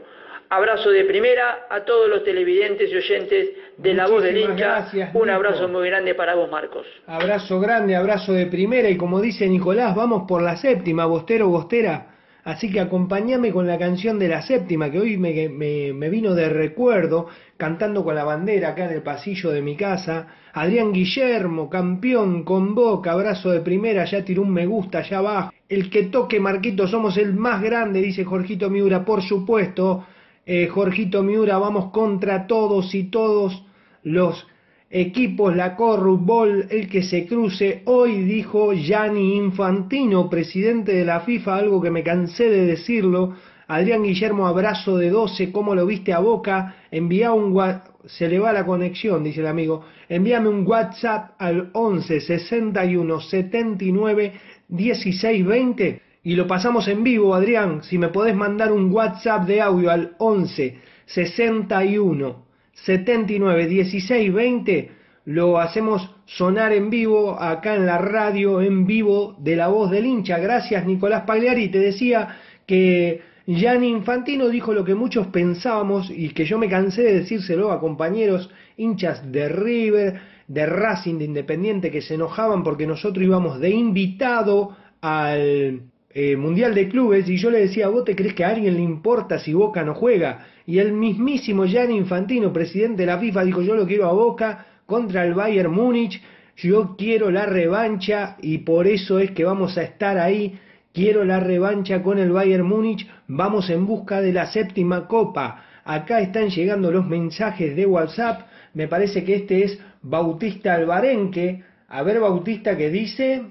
Abrazo 0.50 0.90
de 0.90 1.04
primera 1.04 1.66
a 1.70 1.80
todos 1.84 2.08
los 2.08 2.22
televidentes 2.24 2.90
y 2.92 2.96
oyentes 2.96 3.48
de 3.76 3.94
La 3.94 4.06
Voz 4.06 4.22
del 4.22 4.36
Hincha. 4.38 4.54
gracias, 4.54 5.14
Un 5.14 5.30
abrazo 5.30 5.68
muy 5.68 5.86
grande 5.88 6.14
para 6.14 6.34
vos, 6.34 6.50
Marcos. 6.50 6.86
Abrazo 7.06 7.58
grande, 7.60 7.96
abrazo 7.96 8.32
de 8.32 8.46
primera 8.46 8.88
y 8.88 8.96
como 8.96 9.20
dice 9.20 9.48
Nicolás, 9.48 9.94
vamos 9.96 10.24
por 10.28 10.42
la 10.42 10.56
séptima, 10.56 11.06
Bostero, 11.06 11.48
Bostera. 11.48 12.10
Así 12.44 12.70
que 12.70 12.78
acompáñame 12.78 13.50
con 13.52 13.66
la 13.66 13.78
canción 13.78 14.18
de 14.18 14.28
la 14.28 14.42
séptima 14.42 14.90
que 14.90 15.00
hoy 15.00 15.16
me, 15.16 15.48
me- 15.48 15.94
me 15.94 16.10
vino 16.10 16.34
de 16.34 16.50
recuerdo, 16.50 17.26
cantando 17.56 18.04
con 18.04 18.14
la 18.14 18.24
bandera 18.24 18.68
acá 18.70 18.84
en 18.84 18.92
el 18.92 19.02
pasillo 19.02 19.50
de 19.50 19.62
mi 19.62 19.76
casa. 19.76 20.26
Adrián 20.52 20.92
Guillermo, 20.92 21.70
campeón 21.70 22.44
con 22.44 22.74
boca, 22.74 23.12
abrazo 23.12 23.50
de 23.50 23.60
primera, 23.60 24.04
ya 24.04 24.22
tiró 24.22 24.42
un 24.42 24.52
me 24.52 24.66
gusta 24.66 24.98
allá 24.98 25.18
abajo. 25.18 25.52
El 25.70 25.88
que 25.88 26.02
toque 26.04 26.38
Marquito, 26.38 26.86
somos 26.86 27.16
el 27.16 27.32
más 27.32 27.62
grande, 27.62 28.02
dice 28.02 28.24
Jorgito 28.24 28.68
Miura, 28.68 29.06
por 29.06 29.22
supuesto. 29.22 30.04
Eh, 30.46 30.68
Jorgito 30.68 31.22
Miura, 31.22 31.56
vamos 31.56 31.90
contra 31.90 32.46
todos 32.46 32.94
y 32.94 33.04
todos 33.04 33.64
los 34.02 34.46
equipos, 34.90 35.56
la 35.56 35.74
Corrupbol, 35.74 36.66
el 36.70 36.88
que 36.88 37.02
se 37.02 37.26
cruce. 37.26 37.80
Hoy 37.86 38.22
dijo 38.24 38.74
Gianni 38.74 39.36
Infantino, 39.36 40.28
presidente 40.28 40.92
de 40.92 41.06
la 41.06 41.20
FIFA, 41.20 41.56
algo 41.56 41.80
que 41.80 41.90
me 41.90 42.02
cansé 42.02 42.50
de 42.50 42.66
decirlo. 42.66 43.34
Adrián 43.68 44.02
Guillermo, 44.02 44.46
abrazo 44.46 44.98
de 44.98 45.08
12, 45.08 45.50
¿cómo 45.50 45.74
lo 45.74 45.86
viste 45.86 46.12
a 46.12 46.18
Boca? 46.18 46.76
Envía 46.90 47.32
un 47.32 47.58
se 48.04 48.28
le 48.28 48.38
va 48.38 48.52
la 48.52 48.66
conexión, 48.66 49.24
dice 49.24 49.40
el 49.40 49.46
amigo. 49.46 49.86
Envíame 50.10 50.48
un 50.48 50.66
WhatsApp 50.66 51.36
al 51.38 51.70
11 51.72 52.20
61 52.20 53.20
79 53.20 54.32
16 54.68 55.46
20 55.46 56.02
y 56.24 56.36
lo 56.36 56.46
pasamos 56.46 56.88
en 56.88 57.04
vivo, 57.04 57.34
Adrián. 57.34 57.82
Si 57.82 57.98
me 57.98 58.08
podés 58.08 58.34
mandar 58.34 58.72
un 58.72 58.90
WhatsApp 58.90 59.46
de 59.46 59.60
audio 59.60 59.90
al 59.90 60.14
11 60.16 60.78
61 61.04 62.44
79 62.72 63.66
16 63.66 64.32
20, 64.32 64.90
lo 65.26 65.58
hacemos 65.58 66.10
sonar 66.24 66.72
en 66.72 66.88
vivo 66.88 67.38
acá 67.38 67.74
en 67.74 67.84
la 67.84 67.98
radio, 67.98 68.62
en 68.62 68.86
vivo 68.86 69.36
de 69.38 69.54
la 69.54 69.68
voz 69.68 69.90
del 69.90 70.06
hincha. 70.06 70.38
Gracias 70.38 70.86
Nicolás 70.86 71.24
Pagliari. 71.26 71.68
Te 71.68 71.78
decía 71.78 72.38
que 72.66 73.20
Gianni 73.46 73.88
Infantino 73.88 74.48
dijo 74.48 74.72
lo 74.72 74.82
que 74.82 74.94
muchos 74.94 75.26
pensábamos 75.26 76.10
y 76.10 76.30
que 76.30 76.46
yo 76.46 76.58
me 76.58 76.70
cansé 76.70 77.02
de 77.02 77.20
decírselo 77.20 77.70
a 77.70 77.80
compañeros 77.80 78.48
hinchas 78.78 79.30
de 79.30 79.50
River, 79.50 80.20
de 80.48 80.64
Racing, 80.64 81.18
de 81.18 81.26
Independiente, 81.26 81.90
que 81.90 82.00
se 82.00 82.14
enojaban 82.14 82.62
porque 82.62 82.86
nosotros 82.86 83.22
íbamos 83.22 83.60
de 83.60 83.70
invitado 83.70 84.74
al 85.02 85.82
eh, 86.14 86.36
Mundial 86.36 86.74
de 86.74 86.88
Clubes 86.88 87.28
y 87.28 87.36
yo 87.36 87.50
le 87.50 87.60
decía, 87.60 87.88
¿vos 87.88 88.04
te 88.04 88.16
crees 88.16 88.34
que 88.34 88.44
a 88.44 88.50
alguien 88.50 88.74
le 88.74 88.82
importa 88.82 89.38
si 89.38 89.52
Boca 89.52 89.82
no 89.82 89.94
juega? 89.94 90.46
Y 90.64 90.78
el 90.78 90.92
mismísimo 90.92 91.66
Gianni 91.66 91.96
Infantino, 91.96 92.52
presidente 92.52 93.02
de 93.02 93.06
la 93.06 93.18
FIFA, 93.18 93.44
dijo, 93.44 93.60
yo 93.60 93.74
lo 93.74 93.86
quiero 93.86 94.06
a 94.06 94.12
Boca 94.12 94.66
contra 94.86 95.26
el 95.26 95.34
Bayern 95.34 95.72
Múnich, 95.72 96.22
yo 96.56 96.94
quiero 96.96 97.30
la 97.30 97.44
revancha 97.44 98.36
y 98.40 98.58
por 98.58 98.86
eso 98.86 99.18
es 99.18 99.32
que 99.32 99.44
vamos 99.44 99.76
a 99.76 99.82
estar 99.82 100.16
ahí 100.18 100.58
Quiero 100.94 101.24
la 101.24 101.40
revancha 101.40 102.04
con 102.04 102.20
el 102.20 102.30
Bayern 102.30 102.64
Múnich. 102.64 103.04
Vamos 103.26 103.68
en 103.68 103.84
busca 103.84 104.20
de 104.20 104.32
la 104.32 104.46
séptima 104.46 105.08
copa. 105.08 105.64
Acá 105.84 106.20
están 106.20 106.50
llegando 106.50 106.92
los 106.92 107.04
mensajes 107.04 107.74
de 107.74 107.84
WhatsApp. 107.84 108.42
Me 108.74 108.86
parece 108.86 109.24
que 109.24 109.34
este 109.34 109.64
es 109.64 109.78
Bautista 110.02 110.74
Albarenque. 110.74 111.64
A 111.88 112.04
ver, 112.04 112.20
Bautista, 112.20 112.76
¿qué 112.76 112.90
dice? 112.90 113.42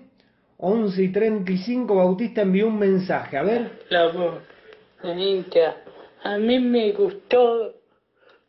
11 0.65 1.03
y 1.03 1.11
35, 1.11 1.93
Bautista 1.93 2.41
envió 2.41 2.67
un 2.67 2.79
mensaje. 2.79 3.35
A 3.35 3.43
ver. 3.43 3.69
La 3.89 4.07
voz, 4.07 4.35
hincha. 5.03 5.75
A 6.23 6.37
mí 6.37 6.57
me 6.57 6.93
gustó 6.93 7.73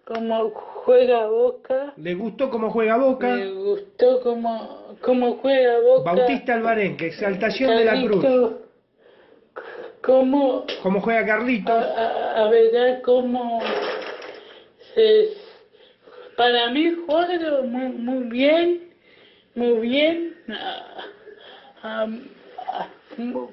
cómo 0.05 0.51
juega 0.51 1.27
Boca. 1.27 1.93
¿Le 1.97 2.15
gustó 2.15 2.51
cómo 2.51 2.71
juega 2.71 2.99
Boca? 2.99 3.35
Me 3.35 3.51
gustó 3.51 4.21
cómo, 4.21 4.97
cómo 5.01 5.39
juega 5.39 5.81
Boca. 5.81 6.13
Bautista 6.13 6.55
Albarenque, 6.55 7.09
exaltación 7.09 7.77
de 7.77 7.85
la 7.85 8.01
cruz. 8.05 8.25
¿Cómo, 10.01 10.67
¿Cómo 10.85 11.01
juega 11.01 11.27
Carlito? 11.27 11.73
A, 11.73 12.45
a, 12.45 12.49
ver 12.49 13.03
cómo 13.03 13.61
se, 14.95 15.31
para 16.37 16.71
mí 16.71 16.95
juega 17.09 17.63
muy, 17.63 17.89
muy 17.89 18.25
bien, 18.29 18.91
muy 19.57 19.81
bien, 19.81 20.37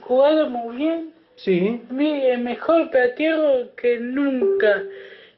juega 0.02 0.50
muy 0.50 0.78
bien. 0.78 1.14
Sí. 1.36 1.82
el 1.90 2.42
mejor 2.42 2.92
partido 2.92 3.76
que 3.76 4.00
nunca. 4.00 4.84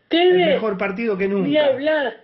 el 0.10 0.36
mejor 0.36 0.78
partido 0.78 1.18
que 1.18 1.28
nunca. 1.28 1.48
Ni 1.48 1.58
hablar. 1.58 2.24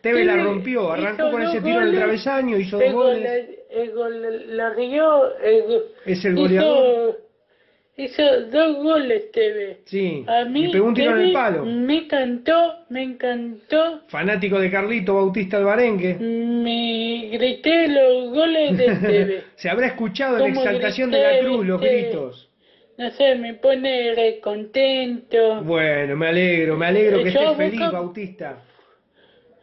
Teve 0.00 0.24
la 0.24 0.36
rompió, 0.36 0.92
arrancó 0.92 1.30
con 1.30 1.42
ese 1.42 1.60
tiro 1.60 1.80
en 1.80 1.88
el 1.88 1.96
travesaño, 1.96 2.56
hizo 2.56 2.78
dos 2.78 2.92
goles. 2.92 3.48
El 3.70 3.90
gol, 3.92 4.56
la 4.56 4.70
rió, 4.70 5.36
el, 5.38 5.82
es 6.06 6.24
el 6.24 6.36
goleador. 6.36 7.10
Hizo 7.10 7.27
dos 8.52 8.76
goles 8.76 9.32
TV. 9.32 9.78
Sí. 9.84 10.24
A 10.28 10.44
mí 10.44 10.66
y 10.66 10.72
pegó 10.72 10.86
un 10.86 10.94
tiro 10.94 11.16
en 11.16 11.26
el 11.26 11.32
palo. 11.32 11.64
Me 11.64 12.04
encantó, 12.04 12.76
me 12.90 13.02
encantó. 13.02 14.02
Fanático 14.08 14.60
de 14.60 14.70
Carlito 14.70 15.14
Bautista 15.14 15.56
Albarenque. 15.56 16.14
Me 16.14 17.28
grité 17.32 17.88
los 17.88 18.30
goles 18.30 18.76
de 18.76 18.86
TV. 19.06 19.42
Se 19.56 19.68
habrá 19.68 19.88
escuchado 19.88 20.38
en 20.38 20.54
Exaltación 20.56 21.10
de 21.10 21.22
la 21.22 21.40
Cruz 21.40 21.66
los 21.66 21.80
gritos. 21.80 22.44
No 22.98 23.10
sé, 23.12 23.36
me 23.36 23.54
pone 23.54 24.14
re 24.14 24.40
contento. 24.40 25.62
Bueno, 25.62 26.16
me 26.16 26.28
alegro, 26.28 26.76
me 26.76 26.86
alegro 26.86 27.22
que 27.22 27.28
estés 27.28 27.56
feliz, 27.56 27.80
Bautista. 27.92 28.62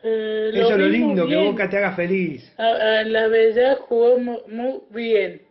Eh, 0.04 0.52
Eso 0.54 0.72
es 0.72 0.78
lo 0.78 0.88
lindo, 0.88 1.28
que 1.28 1.36
Boca 1.36 1.70
te 1.70 1.78
haga 1.78 1.94
feliz. 1.94 2.54
A, 2.58 2.68
a 3.00 3.04
la 3.04 3.28
verdad 3.28 3.78
jugó 3.80 4.18
muy 4.20 4.80
bien, 4.92 5.42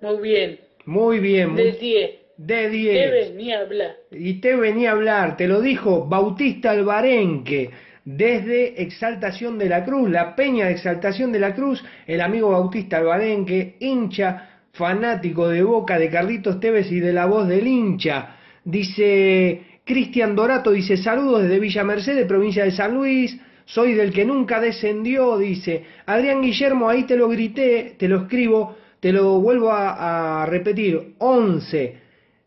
muy 0.00 0.16
bien. 0.22 0.60
Muy 0.86 1.18
bien. 1.18 1.54
De 1.56 1.72
10. 1.72 2.10
De 2.36 2.68
10. 2.68 2.94
Te 2.94 3.10
venía 3.10 3.58
a 3.58 3.62
hablar. 3.62 3.96
Y 4.10 4.34
te 4.34 4.56
venía 4.56 4.90
a 4.90 4.92
hablar, 4.92 5.36
te 5.36 5.46
lo 5.46 5.60
dijo 5.60 6.06
Bautista 6.06 6.72
Albarenque, 6.72 7.70
desde 8.04 8.82
Exaltación 8.82 9.58
de 9.58 9.68
la 9.68 9.84
Cruz, 9.84 10.10
la 10.10 10.34
peña 10.34 10.66
de 10.66 10.72
Exaltación 10.72 11.32
de 11.32 11.38
la 11.38 11.54
Cruz, 11.54 11.82
el 12.06 12.20
amigo 12.20 12.50
Bautista 12.50 12.98
Albarenque, 12.98 13.76
hincha, 13.80 14.62
fanático 14.72 15.48
de 15.48 15.62
Boca, 15.62 15.98
de 15.98 16.10
Carlitos 16.10 16.60
Tevez 16.60 16.90
y 16.90 17.00
de 17.00 17.12
la 17.12 17.26
voz 17.26 17.48
del 17.48 17.66
hincha. 17.66 18.36
Dice 18.64 19.62
Cristian 19.84 20.34
Dorato, 20.34 20.72
dice 20.72 20.96
saludos 20.96 21.42
desde 21.42 21.60
Villa 21.60 21.84
Mercedes, 21.84 22.26
provincia 22.26 22.64
de 22.64 22.72
San 22.72 22.94
Luis. 22.94 23.38
Soy 23.66 23.94
del 23.94 24.12
que 24.12 24.26
nunca 24.26 24.60
descendió, 24.60 25.38
dice. 25.38 25.84
Adrián 26.04 26.42
Guillermo, 26.42 26.88
ahí 26.88 27.04
te 27.04 27.16
lo 27.16 27.28
grité, 27.28 27.94
te 27.98 28.08
lo 28.08 28.22
escribo 28.22 28.76
te 29.04 29.12
lo 29.12 29.38
vuelvo 29.38 29.70
a, 29.70 30.46
repetir, 30.46 31.16
11 31.18 31.98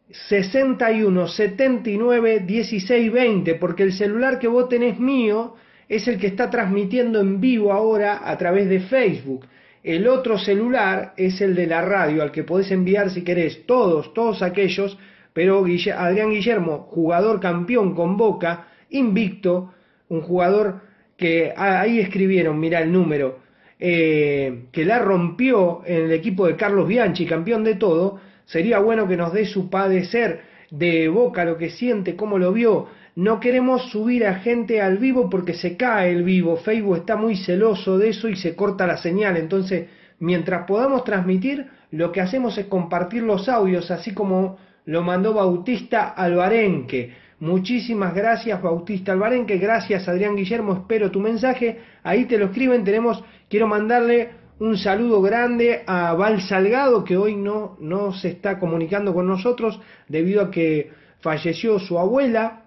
61 0.10 1.28
79 1.28 2.40
16 2.48 3.12
20, 3.12 3.54
porque 3.54 3.84
el 3.84 3.94
celular 3.94 4.40
que 4.40 4.48
vos 4.48 4.68
tenés 4.68 5.00
mío 5.00 5.54
es 5.88 6.08
el 6.08 6.18
que 6.18 6.26
está 6.26 6.50
transmitiendo 6.50 7.20
en 7.20 7.40
vivo 7.40 7.72
ahora 7.72 8.28
a 8.28 8.36
través 8.40 8.68
de 8.70 8.80
Facebook. 8.80 9.46
El 9.84 10.08
otro 10.08 10.40
celular 10.40 11.14
es 11.16 11.42
el 11.42 11.54
de 11.54 11.68
la 11.68 11.84
radio, 11.84 12.24
al 12.24 12.32
que 12.32 12.44
podés 12.44 12.72
enviar 12.72 13.12
si 13.12 13.24
querés 13.24 13.68
todos, 13.68 14.16
todos 14.16 14.42
aquellos, 14.42 14.98
pero 15.34 15.64
Adrián 15.64 16.32
Guillermo, 16.32 16.88
jugador 16.90 17.40
campeón 17.40 17.94
con 17.94 18.18
Boca, 18.18 18.70
invicto, 18.90 19.76
un 20.10 20.22
jugador 20.22 20.82
que 21.18 21.54
ahí 21.56 22.00
escribieron, 22.00 22.60
mira 22.60 22.80
el 22.80 22.92
número, 22.92 23.46
eh, 23.80 24.66
que 24.72 24.86
la 24.86 25.00
rompió 25.00 25.82
en 25.86 26.06
el 26.06 26.12
equipo 26.12 26.48
de 26.48 26.56
Carlos 26.56 26.88
Bianchi, 26.88 27.26
campeón 27.26 27.64
de 27.64 27.76
todo, 27.76 28.20
sería 28.46 28.80
bueno 28.80 29.08
que 29.08 29.18
nos 29.18 29.34
dé 29.34 29.46
su 29.46 29.70
padecer 29.70 30.42
de 30.72 31.08
boca, 31.08 31.46
lo 31.46 31.58
que 31.58 31.70
siente, 31.70 32.16
cómo 32.16 32.38
lo 32.38 32.52
vio. 32.52 32.88
No 33.16 33.40
queremos 33.40 33.90
subir 33.90 34.26
a 34.26 34.36
gente 34.36 34.82
al 34.82 34.98
vivo 34.98 35.30
porque 35.30 35.54
se 35.54 35.76
cae 35.76 36.12
el 36.12 36.24
vivo. 36.24 36.58
Facebook 36.58 36.98
está 36.98 37.16
muy 37.16 37.36
celoso 37.36 37.98
de 37.98 38.10
eso 38.10 38.30
y 38.30 38.36
se 38.36 38.56
corta 38.56 38.86
la 38.86 38.98
señal. 38.98 39.38
Entonces, 39.38 39.88
mientras 40.20 40.66
podamos 40.66 41.04
transmitir, 41.04 41.68
lo 41.92 42.12
que 42.12 42.22
hacemos 42.22 42.58
es 42.58 42.66
compartir 42.66 43.24
los 43.24 43.48
audios, 43.50 43.90
así 43.92 44.14
como 44.14 44.58
lo 44.86 45.04
mandó 45.04 45.34
Bautista 45.34 46.10
Albarenque. 46.10 47.14
Muchísimas 47.40 48.16
gracias 48.16 48.60
Bautista 48.62 49.12
Albarenque, 49.12 49.58
gracias 49.58 50.08
Adrián 50.08 50.36
Guillermo, 50.36 50.74
espero 50.74 51.12
tu 51.12 51.20
mensaje, 51.20 51.78
ahí 52.02 52.26
te 52.26 52.38
lo 52.40 52.46
escriben, 52.46 52.84
tenemos, 52.84 53.24
quiero 53.50 53.68
mandarle 53.68 54.32
un 54.60 54.78
saludo 54.78 55.22
grande 55.22 55.84
a 55.86 56.14
Val 56.14 56.42
Salgado 56.42 57.04
que 57.04 57.18
hoy 57.18 57.36
no, 57.36 57.78
no 57.80 58.14
se 58.14 58.30
está 58.30 58.60
comunicando 58.60 59.14
con 59.14 59.28
nosotros 59.28 59.80
debido 60.08 60.42
a 60.42 60.52
que 60.52 60.92
falleció 61.20 61.80
su 61.80 62.00
abuela. 62.00 62.64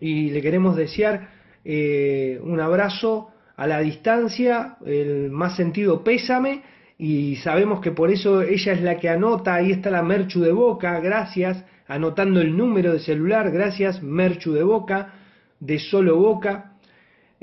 Y 0.00 0.30
le 0.30 0.42
queremos 0.42 0.74
desear 0.74 1.28
eh, 1.64 2.40
un 2.42 2.60
abrazo 2.60 3.28
a 3.56 3.66
la 3.68 3.78
distancia, 3.80 4.76
el 4.84 5.30
más 5.30 5.54
sentido 5.56 6.02
pésame. 6.02 6.62
Y 6.98 7.36
sabemos 7.36 7.80
que 7.80 7.92
por 7.92 8.10
eso 8.10 8.42
ella 8.42 8.72
es 8.72 8.82
la 8.82 8.98
que 8.98 9.08
anota, 9.08 9.54
ahí 9.54 9.72
está 9.72 9.90
la 9.90 10.02
Merchu 10.02 10.40
de 10.40 10.52
Boca, 10.52 10.98
gracias 11.00 11.64
anotando 11.88 12.40
el 12.40 12.56
número 12.56 12.92
de 12.92 13.00
celular, 13.00 13.50
gracias, 13.50 14.02
Merchu 14.02 14.52
de 14.52 14.62
Boca, 14.62 15.14
de 15.60 15.78
Solo 15.78 16.16
Boca, 16.16 16.71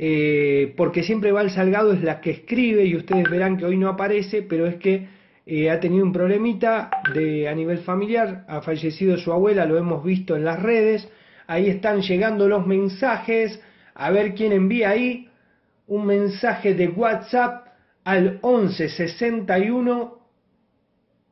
eh, 0.01 0.73
porque 0.77 1.03
siempre 1.03 1.33
Val 1.33 1.51
Salgado 1.51 1.91
es 1.91 2.01
la 2.01 2.21
que 2.21 2.31
escribe 2.31 2.85
y 2.85 2.95
ustedes 2.95 3.29
verán 3.29 3.57
que 3.57 3.65
hoy 3.65 3.75
no 3.75 3.89
aparece, 3.89 4.41
pero 4.41 4.65
es 4.65 4.75
que 4.75 5.09
eh, 5.45 5.69
ha 5.69 5.81
tenido 5.81 6.05
un 6.05 6.13
problemita 6.13 6.89
de, 7.13 7.49
a 7.49 7.53
nivel 7.53 7.79
familiar, 7.79 8.45
ha 8.47 8.61
fallecido 8.61 9.17
su 9.17 9.33
abuela, 9.33 9.65
lo 9.65 9.77
hemos 9.77 10.01
visto 10.01 10.37
en 10.37 10.45
las 10.45 10.63
redes, 10.63 11.09
ahí 11.47 11.67
están 11.67 11.99
llegando 12.01 12.47
los 12.47 12.65
mensajes, 12.65 13.61
a 13.93 14.09
ver 14.09 14.35
quién 14.35 14.53
envía 14.53 14.91
ahí 14.91 15.27
un 15.87 16.05
mensaje 16.05 16.75
de 16.75 16.87
WhatsApp 16.87 17.67
al 18.05 18.39
11 18.41 18.87
61 18.87 20.18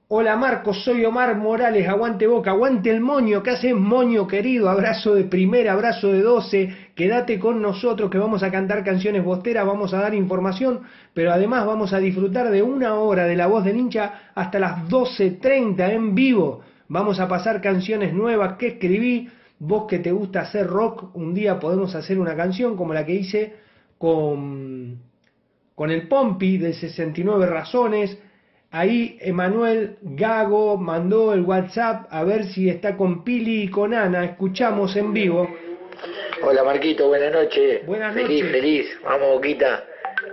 Hola 0.09 0.37
Marcos, 0.37 0.85
soy 0.85 1.03
Omar 1.03 1.35
Morales, 1.35 1.85
aguante 1.85 2.27
boca, 2.27 2.51
aguante 2.51 2.89
el 2.89 3.01
moño, 3.01 3.43
¿qué 3.43 3.49
haces 3.49 3.75
moño 3.75 4.25
querido? 4.25 4.69
Abrazo 4.69 5.13
de 5.13 5.25
primera, 5.25 5.73
abrazo 5.73 6.13
de 6.13 6.21
doce, 6.21 6.73
quédate 6.95 7.37
con 7.37 7.61
nosotros 7.61 8.09
que 8.09 8.17
vamos 8.17 8.41
a 8.41 8.49
cantar 8.49 8.85
canciones 8.85 9.25
bosteras, 9.25 9.67
vamos 9.67 9.93
a 9.93 9.99
dar 9.99 10.13
información, 10.13 10.79
pero 11.13 11.33
además 11.33 11.65
vamos 11.65 11.91
a 11.91 11.99
disfrutar 11.99 12.51
de 12.51 12.63
una 12.63 12.95
hora 12.95 13.25
de 13.25 13.35
la 13.35 13.47
voz 13.47 13.65
del 13.65 13.75
hincha 13.75 14.31
hasta 14.33 14.59
las 14.59 14.87
12.30 14.87 15.89
en 15.91 16.15
vivo. 16.15 16.61
Vamos 16.87 17.19
a 17.19 17.27
pasar 17.27 17.59
canciones 17.59 18.13
nuevas 18.13 18.53
que 18.53 18.67
escribí, 18.67 19.27
vos 19.59 19.87
que 19.89 19.99
te 19.99 20.13
gusta 20.13 20.39
hacer 20.39 20.67
rock, 20.67 21.13
un 21.17 21.33
día 21.33 21.59
podemos 21.59 21.95
hacer 21.95 22.17
una 22.17 22.33
canción 22.33 22.77
como 22.77 22.93
la 22.93 23.05
que 23.05 23.13
hice 23.13 23.55
con, 23.97 25.01
con 25.75 25.91
el 25.91 26.07
Pompi 26.07 26.57
de 26.59 26.71
69 26.71 27.45
razones, 27.45 28.17
Ahí 28.71 29.17
Emanuel 29.21 29.97
Gago 30.01 30.77
mandó 30.77 31.33
el 31.33 31.41
WhatsApp 31.41 32.07
a 32.09 32.23
ver 32.23 32.45
si 32.45 32.69
está 32.69 32.97
con 32.97 33.23
Pili 33.23 33.63
y 33.63 33.69
con 33.69 33.93
Ana. 33.93 34.25
Escuchamos 34.25 34.95
en 34.95 35.13
vivo. 35.13 35.49
Hola 36.43 36.63
Marquito, 36.63 37.07
buenas 37.07 37.31
noches. 37.31 37.85
Buenas 37.85 38.13
feliz, 38.13 38.43
noches. 38.43 38.51
feliz. 38.51 38.99
Vamos, 39.03 39.29
Boquita. 39.35 39.83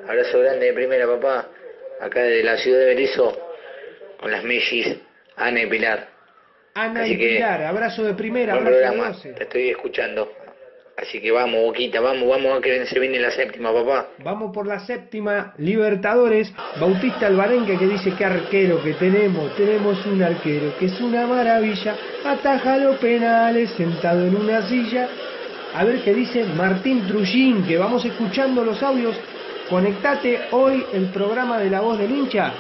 Abrazo 0.09 0.41
grande 0.41 0.67
de 0.67 0.73
primera, 0.73 1.07
papá. 1.07 1.49
Acá 2.01 2.23
de 2.23 2.43
la 2.43 2.57
ciudad 2.57 2.81
de 2.81 2.87
Berizo, 2.87 3.37
con 4.21 4.31
las 4.31 4.43
mellis, 4.43 4.97
Ana 5.37 5.63
y 5.63 5.67
Pilar. 5.67 6.09
Ana 6.75 7.03
Así 7.03 7.13
y 7.13 7.17
Pilar, 7.17 7.63
abrazo 7.63 8.03
de 8.03 8.15
primera, 8.15 8.55
Buen 8.55 8.67
abrazo 8.67 9.23
programa, 9.23 9.37
te 9.37 9.45
estoy 9.45 9.71
escuchando. 9.71 10.29
Así 10.97 11.21
que 11.21 11.33
vamos, 11.33 11.61
Boquita, 11.61 12.01
vamos, 12.01 12.29
vamos 12.29 12.57
a 12.57 12.61
que 12.61 12.87
se 12.87 13.01
viene 13.01 13.19
la 13.19 13.33
séptima, 13.33 13.73
papá. 13.73 14.11
Vamos 14.19 14.53
por 14.53 14.67
la 14.67 14.79
séptima 14.79 15.53
Libertadores. 15.59 16.53
Bautista 16.79 17.27
Albarenque 17.27 17.77
que 17.77 17.87
dice 17.87 18.13
que 18.13 18.25
arquero 18.25 18.81
que 18.81 18.95
tenemos. 18.95 19.55
Tenemos 19.57 20.07
un 20.07 20.23
arquero 20.23 20.77
que 20.79 20.87
es 20.87 21.01
una 21.01 21.27
maravilla. 21.27 21.97
Ataja 22.25 22.79
los 22.79 22.97
penales 22.99 23.71
sentado 23.71 24.25
en 24.25 24.37
una 24.37 24.63
silla. 24.69 25.09
A 25.75 25.83
ver 25.83 26.03
qué 26.05 26.15
dice 26.15 26.45
Martín 26.45 27.09
Trullín, 27.09 27.67
que 27.67 27.77
vamos 27.77 28.05
escuchando 28.05 28.65
los 28.65 28.81
audios. 28.81 29.17
Conectate 29.69 30.43
hoy 30.53 30.85
el 30.93 31.07
programa 31.07 31.59
de 31.59 31.71
La 31.71 31.81
Voz 31.81 31.99
del 31.99 32.13
Hincha. 32.13 32.53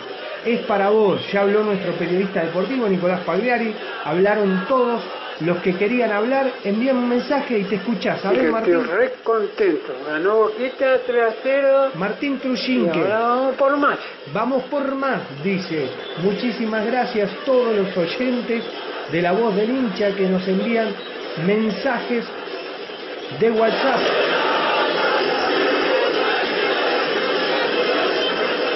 Es 0.44 0.60
para 0.62 0.90
vos. 0.90 1.20
Ya 1.32 1.42
habló 1.42 1.62
nuestro 1.62 1.92
periodista 1.92 2.44
deportivo 2.44 2.88
Nicolás 2.88 3.20
Pagliari. 3.20 3.72
Hablaron 4.04 4.66
todos. 4.66 5.02
Los 5.40 5.58
que 5.58 5.74
querían 5.74 6.12
hablar, 6.12 6.50
envían 6.62 6.96
un 6.96 7.08
mensaje 7.08 7.58
y 7.58 7.64
te 7.64 7.76
escuchás. 7.76 8.24
A 8.24 8.30
ver, 8.30 8.38
Estoy 8.46 8.52
Martín. 8.52 8.84
re 8.86 9.12
contento. 9.24 9.92
Ganó 10.06 10.34
Boquita 10.36 10.98
3 11.06 11.22
a 11.24 11.34
0. 11.42 11.90
Martín 11.96 12.38
Trujinque. 12.38 13.00
vamos 13.02 13.54
por 13.56 13.76
más. 13.76 13.98
Vamos 14.32 14.62
por 14.64 14.94
más, 14.94 15.20
dice. 15.42 15.88
Muchísimas 16.22 16.86
gracias 16.86 17.30
a 17.32 17.44
todos 17.44 17.74
los 17.76 17.96
oyentes 17.96 18.62
de 19.10 19.22
la 19.22 19.32
voz 19.32 19.56
del 19.56 19.70
hincha 19.70 20.14
que 20.14 20.28
nos 20.28 20.46
envían 20.46 20.94
mensajes 21.44 22.24
de 23.40 23.50
WhatsApp. 23.50 24.00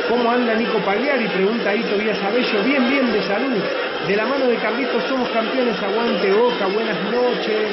¿Cómo 0.09 0.31
anda 0.31 0.55
Nico 0.55 0.79
Pagliari? 0.79 1.29
Pregunta 1.29 1.71
ahí 1.71 1.83
Tobías 1.83 2.19
Abello. 2.23 2.63
Bien, 2.65 2.89
bien, 2.89 3.13
de 3.13 3.23
salud. 3.23 3.63
De 4.09 4.17
la 4.17 4.25
mano 4.25 4.47
de 4.47 4.57
Carlitos 4.57 5.05
somos 5.05 5.29
campeones. 5.29 5.81
Aguante 5.83 6.33
Boca. 6.33 6.67
Buenas 6.67 6.99
noches. 7.13 7.69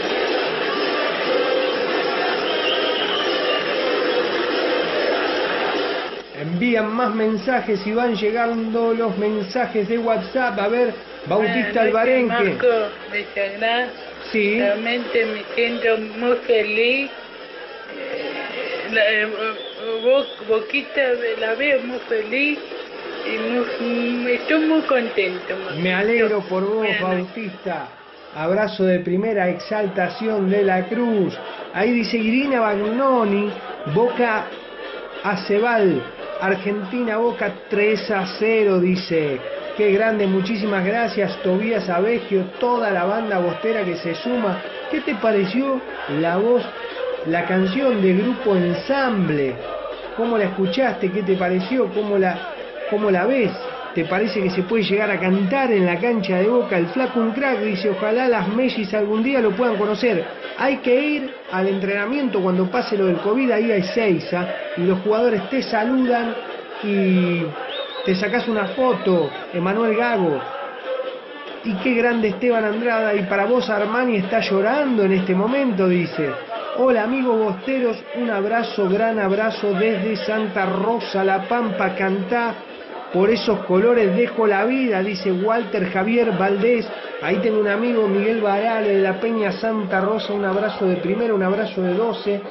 Envían 6.42 6.94
más 6.94 7.14
mensajes 7.16 7.86
y 7.88 7.94
van 7.94 8.16
llegando 8.16 8.94
los 8.94 9.18
mensajes 9.18 9.88
de 9.88 9.98
WhatsApp. 9.98 10.60
A 10.60 10.68
ver, 10.68 10.94
Bautista 11.28 11.82
Albarenque. 11.82 12.28
Marco 12.34 12.68
de. 13.12 13.88
Sí. 14.32 14.60
Realmente 14.60 15.26
me 15.26 15.44
siento 15.56 15.98
muy 16.20 16.36
feliz. 16.46 17.10
La, 18.92 19.12
eh, 19.12 19.28
Bo- 20.04 20.26
Boquita 20.48 21.02
la 21.40 21.54
veo 21.56 21.80
muy 21.84 22.00
feliz 22.10 22.60
estoy 23.26 24.66
muy 24.66 24.82
contento. 24.82 25.56
Me 25.82 25.94
alegro 25.94 26.42
por 26.42 26.64
vos. 26.64 26.88
Bautista. 27.02 27.88
Abrazo 28.36 28.84
de 28.84 29.00
primera 29.00 29.50
exaltación 29.50 30.50
de 30.50 30.64
la 30.64 30.88
cruz. 30.88 31.38
Ahí 31.74 31.92
dice 31.92 32.18
Irina 32.18 32.60
Bagnoni, 32.60 33.50
Boca 33.94 34.46
Acebal, 35.24 36.04
Argentina 36.42 37.18
Boca 37.18 37.54
3 37.70 38.12
a 38.12 38.26
0, 38.40 38.80
dice. 38.80 39.40
Qué 39.78 39.92
grande, 39.92 40.26
muchísimas 40.26 40.86
gracias, 40.86 41.38
Tobías 41.44 41.90
Abegio, 41.90 42.46
toda 42.62 42.92
la 42.92 43.04
banda 43.04 43.40
bostera 43.40 43.84
que 43.84 43.98
se 43.98 44.16
suma. 44.16 44.62
¿Qué 44.90 45.02
te 45.02 45.16
pareció 45.16 45.82
la 46.22 46.38
voz, 46.38 46.64
la 47.28 47.46
canción 47.46 48.02
de 48.02 48.14
grupo 48.14 48.56
ensamble? 48.56 49.54
¿Cómo 50.16 50.38
la 50.38 50.46
escuchaste? 50.46 51.12
¿Qué 51.12 51.24
te 51.24 51.36
pareció? 51.36 51.90
¿Cómo 51.94 52.18
la, 52.18 52.55
cómo 52.90 53.12
la 53.12 53.26
ves? 53.26 53.52
¿Te 53.94 54.04
parece 54.04 54.42
que 54.42 54.50
se 54.50 54.64
puede 54.64 54.84
llegar 54.84 55.10
a 55.10 55.20
cantar 55.20 55.72
en 55.72 55.86
la 55.86 55.98
cancha 55.98 56.38
de 56.38 56.50
Boca? 56.50 56.78
El 56.78 56.88
flaco 56.88 57.20
un 57.22 57.32
crack 57.32 57.60
dice, 57.62 57.90
ojalá 57.90 58.28
las 58.28 58.50
Mellis 58.50 58.94
algún 58.94 59.24
día 59.24 59.40
lo 59.40 59.52
puedan 59.52 59.78
conocer. 59.78 60.26
Hay 60.58 60.78
que 60.78 60.94
ir 60.94 61.34
al 61.52 61.68
entrenamiento 61.68 62.42
cuando 62.42 62.70
pase 62.70 62.98
lo 62.98 63.06
del 63.06 63.18
COVID, 63.18 63.52
ahí 63.52 63.72
hay 63.72 63.84
seis, 63.84 64.34
¿ah? 64.34 64.48
y 64.76 64.82
los 64.82 65.00
jugadores 65.00 65.50
te 65.50 65.62
saludan 65.62 66.36
y 66.84 67.44
te 68.06 68.16
sacas 68.16 68.48
una 68.50 68.68
foto, 68.68 69.30
Emanuel 69.54 69.96
Gago. 69.96 70.42
Y 71.64 71.74
qué 71.76 71.94
grande 71.94 72.28
Esteban 72.28 72.66
Andrada, 72.66 73.16
y 73.16 73.24
para 73.24 73.46
vos 73.46 73.70
Armani 73.70 74.18
está 74.18 74.42
llorando 74.42 75.04
en 75.04 75.14
este 75.14 75.34
momento, 75.34 75.88
dice. 75.88 76.32
Hola 76.78 77.04
amigos 77.04 77.40
bosteros, 77.40 77.98
un 78.16 78.30
abrazo, 78.30 78.90
gran 78.90 79.18
abrazo 79.20 79.72
desde 79.72 80.18
Santa 80.18 80.66
Rosa, 80.66 81.24
La 81.24 81.48
Pampa, 81.48 81.96
cantá. 81.96 82.54
Por 83.16 83.30
esos 83.30 83.60
colores 83.60 84.14
dejo 84.14 84.46
la 84.46 84.66
vida, 84.66 85.02
dice 85.02 85.32
Walter 85.32 85.90
Javier 85.90 86.34
Valdés. 86.38 86.86
Ahí 87.22 87.38
tengo 87.38 87.62
un 87.62 87.68
amigo, 87.70 88.10
Miguel 88.10 88.42
Varale 88.42 88.90
de 88.90 89.02
la 89.02 89.22
Peña 89.22 89.54
Santa 89.54 90.02
Rosa, 90.02 90.34
un 90.34 90.44
abrazo 90.44 90.86
de 90.86 90.98
primero, 90.98 91.34
un 91.34 91.44
abrazo 91.44 91.82
de 91.82 91.94
12. 91.94 92.42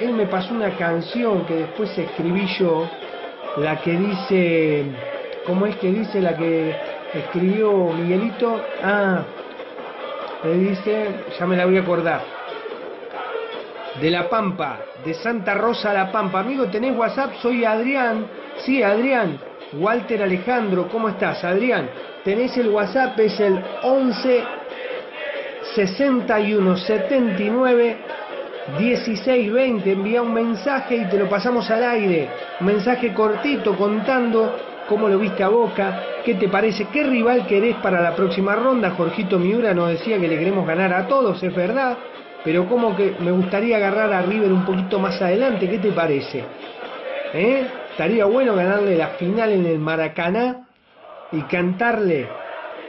Él 0.00 0.14
me 0.14 0.26
pasó 0.28 0.54
una 0.54 0.70
canción 0.78 1.44
que 1.44 1.56
después 1.56 1.98
escribí 1.98 2.46
yo, 2.58 2.88
la 3.58 3.82
que 3.82 3.90
dice, 3.90 4.86
¿cómo 5.46 5.66
es 5.66 5.76
que 5.76 5.88
dice 5.88 6.22
la 6.22 6.38
que 6.38 6.74
escribió 7.12 7.92
Miguelito? 7.92 8.62
Ah, 8.82 9.24
le 10.42 10.54
dice, 10.54 11.06
ya 11.38 11.44
me 11.44 11.54
la 11.54 11.66
voy 11.66 11.76
a 11.76 11.82
acordar. 11.82 12.22
De 14.00 14.10
La 14.10 14.30
Pampa, 14.30 14.78
de 15.04 15.12
Santa 15.12 15.52
Rosa 15.52 15.92
La 15.92 16.10
Pampa. 16.10 16.40
Amigo, 16.40 16.64
¿tenés 16.68 16.96
WhatsApp? 16.96 17.34
Soy 17.42 17.66
Adrián. 17.66 18.26
Sí, 18.64 18.82
Adrián. 18.82 19.51
Walter 19.74 20.22
Alejandro, 20.22 20.88
¿cómo 20.88 21.08
estás, 21.08 21.42
Adrián? 21.44 21.88
Tenés 22.24 22.56
el 22.58 22.68
WhatsApp, 22.68 23.18
es 23.20 23.40
el 23.40 23.58
11 23.82 24.44
61 25.74 26.76
79 26.76 27.96
16 28.78 29.52
20. 29.52 29.92
Envía 29.92 30.22
un 30.22 30.34
mensaje 30.34 30.96
y 30.96 31.04
te 31.06 31.18
lo 31.18 31.28
pasamos 31.28 31.70
al 31.70 31.84
aire. 31.84 32.28
Un 32.60 32.66
mensaje 32.66 33.14
cortito 33.14 33.74
contando 33.76 34.56
cómo 34.88 35.08
lo 35.08 35.18
viste 35.18 35.42
a 35.42 35.48
Boca, 35.48 36.02
qué 36.22 36.34
te 36.34 36.48
parece, 36.48 36.88
qué 36.92 37.04
rival 37.04 37.46
querés 37.46 37.76
para 37.76 38.02
la 38.02 38.14
próxima 38.14 38.54
ronda. 38.54 38.90
Jorgito 38.90 39.38
Miura 39.38 39.72
nos 39.72 39.88
decía 39.88 40.18
que 40.18 40.28
le 40.28 40.38
queremos 40.38 40.66
ganar 40.66 40.92
a 40.92 41.06
todos, 41.06 41.42
es 41.42 41.54
verdad, 41.54 41.96
pero 42.44 42.68
como 42.68 42.94
que 42.94 43.14
me 43.20 43.30
gustaría 43.30 43.76
agarrar 43.76 44.12
a 44.12 44.22
River 44.22 44.52
un 44.52 44.66
poquito 44.66 44.98
más 44.98 45.20
adelante, 45.22 45.68
¿qué 45.68 45.78
te 45.78 45.92
parece? 45.92 46.44
¿Eh? 47.32 47.66
Estaría 48.02 48.24
bueno 48.24 48.56
ganarle 48.56 48.96
la 48.96 49.10
final 49.10 49.52
en 49.52 49.64
el 49.64 49.78
Maracaná 49.78 50.66
y 51.30 51.40
cantarle. 51.42 52.28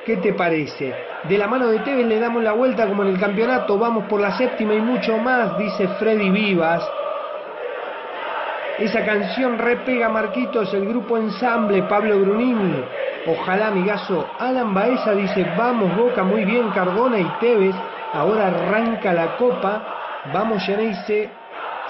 ¿Qué 0.07 0.17
te 0.17 0.33
parece? 0.33 0.91
De 1.29 1.37
la 1.37 1.45
mano 1.45 1.67
de 1.67 1.81
Tevez 1.81 2.07
le 2.07 2.19
damos 2.19 2.41
la 2.41 2.53
vuelta 2.53 2.87
como 2.87 3.03
en 3.03 3.09
el 3.09 3.19
campeonato, 3.19 3.77
vamos 3.77 4.05
por 4.05 4.19
la 4.19 4.35
séptima 4.35 4.73
y 4.73 4.81
mucho 4.81 5.19
más, 5.19 5.55
dice 5.59 5.87
Freddy 5.99 6.31
Vivas. 6.31 6.83
Esa 8.79 9.05
canción 9.05 9.59
repega 9.59 10.09
Marquitos, 10.09 10.73
el 10.73 10.87
grupo 10.87 11.15
ensamble, 11.15 11.83
Pablo 11.83 12.17
Brunini. 12.17 12.83
Ojalá, 13.27 13.67
amigazo. 13.67 14.27
Alan 14.39 14.73
Baeza 14.73 15.11
dice, 15.11 15.45
vamos 15.55 15.95
Boca, 15.95 16.23
muy 16.23 16.43
bien, 16.43 16.71
Cardona 16.71 17.19
y 17.19 17.31
Tevez. 17.39 17.75
Ahora 18.13 18.47
arranca 18.47 19.13
la 19.13 19.37
copa. 19.37 20.23
Vamos, 20.33 20.63
Geneise. 20.63 21.29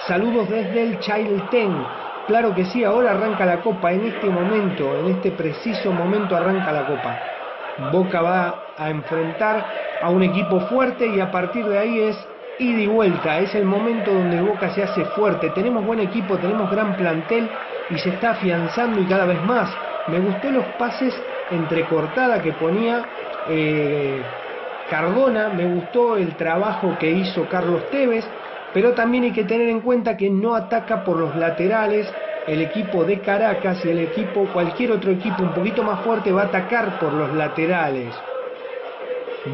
Saludos 0.07 0.49
desde 0.49 0.83
el 0.83 0.99
Chailten. 0.99 2.02
Claro 2.25 2.53
que 2.53 2.65
sí, 2.65 2.83
ahora 2.83 3.11
arranca 3.11 3.45
la 3.45 3.61
copa. 3.61 3.93
En 3.93 4.05
este 4.05 4.29
momento, 4.29 4.95
en 4.97 5.07
este 5.07 5.31
preciso 5.31 5.91
momento 5.93 6.35
arranca 6.35 6.71
la 6.71 6.85
copa. 6.85 7.29
Boca 7.75 8.21
va 8.21 8.73
a 8.77 8.89
enfrentar 8.91 9.67
a 9.99 10.09
un 10.09 10.23
equipo 10.23 10.59
fuerte 10.61 11.07
y 11.07 11.19
a 11.19 11.31
partir 11.31 11.67
de 11.67 11.77
ahí 11.79 11.99
es 11.99 12.29
ida 12.57 12.79
y 12.81 12.87
vuelta. 12.87 13.39
Es 13.39 13.55
el 13.55 13.65
momento 13.65 14.13
donde 14.13 14.39
Boca 14.41 14.69
se 14.69 14.83
hace 14.83 15.05
fuerte. 15.05 15.49
Tenemos 15.49 15.83
buen 15.85 15.99
equipo, 15.99 16.39
tenemos 16.39 16.69
gran 16.69 16.95
plantel 16.95 17.59
y 17.89 17.99
se 17.99 18.09
está 18.09 18.31
afianzando 18.31 19.01
y 19.01 19.07
cada 19.07 19.25
vez 19.25 19.43
más. 19.43 19.77
Me 20.05 20.19
gustó 20.19 20.51
los 20.51 20.67
pases 20.75 21.25
entrecortada 21.49 22.41
que 22.41 22.53
ponía 22.53 23.09
eh, 23.43 24.39
Cardona, 24.85 25.49
me 25.49 25.65
gustó 25.65 26.17
el 26.17 26.35
trabajo 26.37 26.97
que 26.97 27.11
hizo 27.11 27.47
Carlos 27.49 27.89
Tevez, 27.89 28.31
pero 28.73 28.93
también 28.93 29.25
hay 29.25 29.31
que 29.31 29.43
tener 29.43 29.69
en 29.69 29.81
cuenta 29.81 30.17
que 30.17 30.29
no 30.29 30.55
ataca 30.55 31.03
por 31.03 31.17
los 31.17 31.35
laterales. 31.35 32.11
El 32.47 32.61
equipo 32.61 33.05
de 33.05 33.19
Caracas 33.19 33.85
y 33.85 33.89
el 33.89 33.99
equipo, 33.99 34.47
cualquier 34.51 34.91
otro 34.91 35.11
equipo 35.11 35.43
un 35.43 35.53
poquito 35.53 35.83
más 35.83 36.01
fuerte 36.03 36.31
va 36.31 36.41
a 36.41 36.45
atacar 36.45 36.99
por 36.99 37.13
los 37.13 37.33
laterales. 37.33 38.13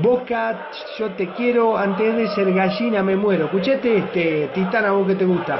Boca, 0.01 0.69
yo 0.97 1.11
te 1.11 1.29
quiero, 1.33 1.77
antes 1.77 2.15
de 2.15 2.27
ser 2.29 2.53
gallina 2.53 3.03
me 3.03 3.15
muero. 3.15 3.45
Escuchate 3.45 3.97
este, 3.97 4.49
Titana, 4.53 4.91
vos 4.91 5.07
que 5.07 5.15
te 5.15 5.25
gusta. 5.25 5.59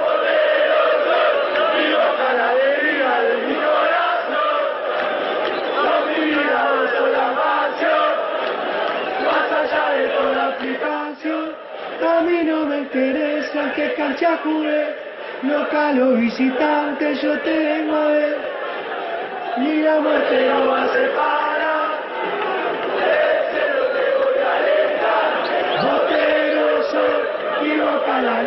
A 12.03 12.21
mí 12.21 12.43
no 12.43 12.65
me 12.65 12.79
interesa 12.79 13.73
qué 13.75 13.93
cancha 13.93 14.39
jugué, 14.43 14.95
local 15.43 16.01
o 16.01 16.13
visitante, 16.13 17.13
yo 17.15 17.39
te 17.41 17.57
vengo 17.57 17.95
a 17.95 18.07
ver. 18.07 18.37
Ni 19.57 19.83
la 19.83 19.99
muerte 19.99 20.49
no 20.49 20.67
va 20.67 20.83
a 20.83 20.87
separar. 20.93 21.91
Botero 25.83 26.83
soy, 26.91 27.69
y 27.69 27.79
boca 27.79 28.21
la 28.21 28.41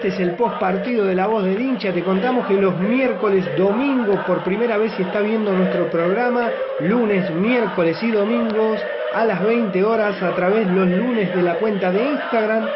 Este 0.00 0.14
es 0.14 0.20
el 0.20 0.30
post 0.30 0.58
partido 0.58 1.04
de 1.04 1.14
La 1.14 1.26
Voz 1.26 1.44
del 1.44 1.60
Hincha. 1.60 1.92
Te 1.92 2.02
contamos 2.02 2.46
que 2.46 2.54
los 2.54 2.74
miércoles, 2.80 3.44
domingos, 3.58 4.24
por 4.26 4.42
primera 4.42 4.78
vez 4.78 4.92
si 4.92 5.02
está 5.02 5.20
viendo 5.20 5.52
nuestro 5.52 5.90
programa, 5.90 6.48
lunes, 6.80 7.30
miércoles 7.34 8.02
y 8.02 8.10
domingos 8.10 8.80
a 9.12 9.26
las 9.26 9.44
20 9.44 9.84
horas 9.84 10.22
a 10.22 10.34
través 10.34 10.66
los 10.68 10.88
lunes 10.88 11.36
de 11.36 11.42
la 11.42 11.56
cuenta 11.56 11.92
de 11.92 12.02
Instagram, 12.02 12.66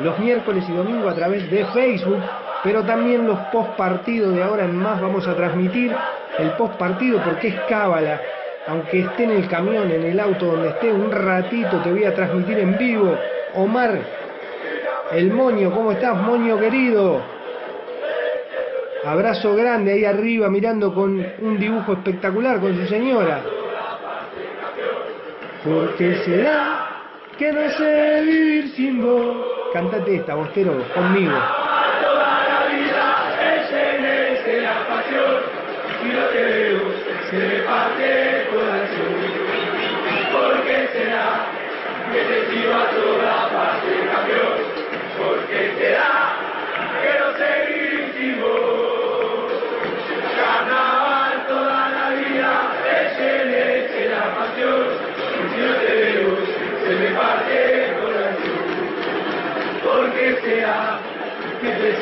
los 0.00 0.18
miércoles 0.18 0.62
y 0.68 0.72
domingos 0.74 1.10
a 1.10 1.14
través 1.16 1.50
de 1.50 1.64
Facebook, 1.64 2.20
pero 2.62 2.82
también 2.82 3.26
los 3.26 3.38
post 3.50 3.70
partidos 3.78 4.34
de 4.34 4.42
ahora 4.42 4.66
en 4.66 4.76
más 4.76 5.00
vamos 5.00 5.26
a 5.26 5.34
transmitir 5.34 5.90
el 6.38 6.50
post 6.50 6.74
partido 6.74 7.18
porque 7.24 7.48
es 7.48 7.60
cábala. 7.66 8.20
Aunque 8.66 9.00
esté 9.00 9.24
en 9.24 9.30
el 9.30 9.48
camión, 9.48 9.90
en 9.90 10.04
el 10.04 10.20
auto, 10.20 10.44
donde 10.44 10.68
esté 10.68 10.92
un 10.92 11.10
ratito, 11.10 11.78
te 11.78 11.90
voy 11.90 12.04
a 12.04 12.14
transmitir 12.14 12.58
en 12.58 12.76
vivo. 12.76 13.16
Omar, 13.54 14.23
el 15.12 15.32
moño, 15.32 15.70
¿cómo 15.72 15.92
estás, 15.92 16.16
moño 16.16 16.58
querido? 16.58 17.22
Abrazo 19.04 19.54
grande 19.54 19.92
ahí 19.92 20.04
arriba 20.04 20.48
mirando 20.48 20.94
con 20.94 21.24
un 21.40 21.58
dibujo 21.58 21.92
espectacular 21.92 22.58
con 22.60 22.74
su 22.74 22.86
señora. 22.86 23.42
¿Por 25.62 25.94
qué 25.96 26.16
será 26.24 26.86
que 27.38 27.52
no 27.52 27.68
sé 27.70 28.22
vivir 28.22 28.68
sin 28.74 29.02
vos? 29.02 29.36
Cantate 29.72 30.16
esta, 30.16 30.34
Bostero, 30.34 30.82
conmigo. 30.94 31.32
Se 37.30 37.38
me 37.38 37.58
parte 37.62 38.42
el 38.42 38.48
corazón. 38.48 39.14
¿Por 40.32 40.62
qué 40.64 40.88
será 40.92 41.46
que 42.12 42.18
te 42.18 42.54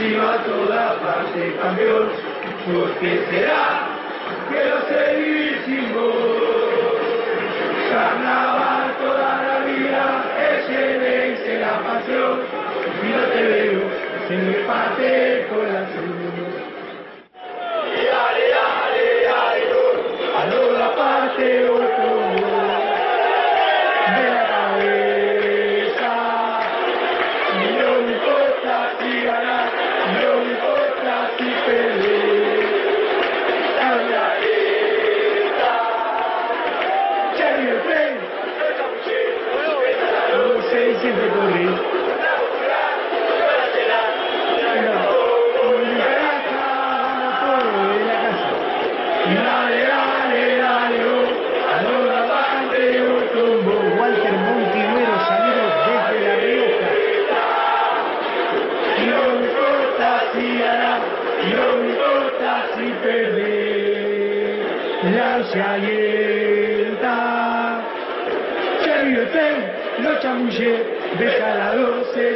que 0.03 0.09
te 0.09 0.09
sigo 0.09 0.23
a 0.23 0.37
toda 0.45 1.01
parte, 1.01 1.57
campeón? 1.62 2.09
¿Por 2.67 2.91
qué 2.99 3.25
será 3.31 3.88
que 4.49 4.61
no 4.69 4.79
sé 4.88 5.01
sin? 5.65 5.93
Carnaval 7.93 8.87
toda 9.01 9.31
la 9.43 9.57
vida, 9.67 10.05
es 10.38 11.61
la 11.61 11.75
pasión. 11.83 12.41
Si 13.01 13.09
no 13.09 13.23
te 13.33 13.43
veo, 13.43 13.83
se 14.29 14.35
me 14.37 14.55
parte 14.67 15.07
el 15.41 15.49
corazón. 15.49 15.82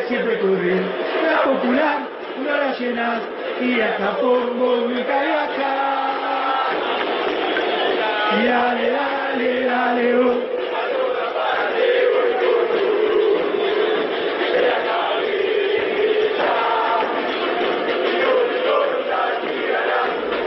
Siempre 0.09 0.39
correr. 0.39 0.83
La 1.25 1.43
popular 1.43 1.99
no 2.39 2.57
la 2.57 2.79
llenas 2.79 3.23
y 3.61 3.81
hasta 3.81 4.17
pongo 4.17 4.89
mi 4.89 5.03
caraca. 5.03 5.75
Y 8.41 8.47
dale, 8.47 8.91
dale, 8.91 9.65
dale, 9.65 10.15
oh. 10.17 10.57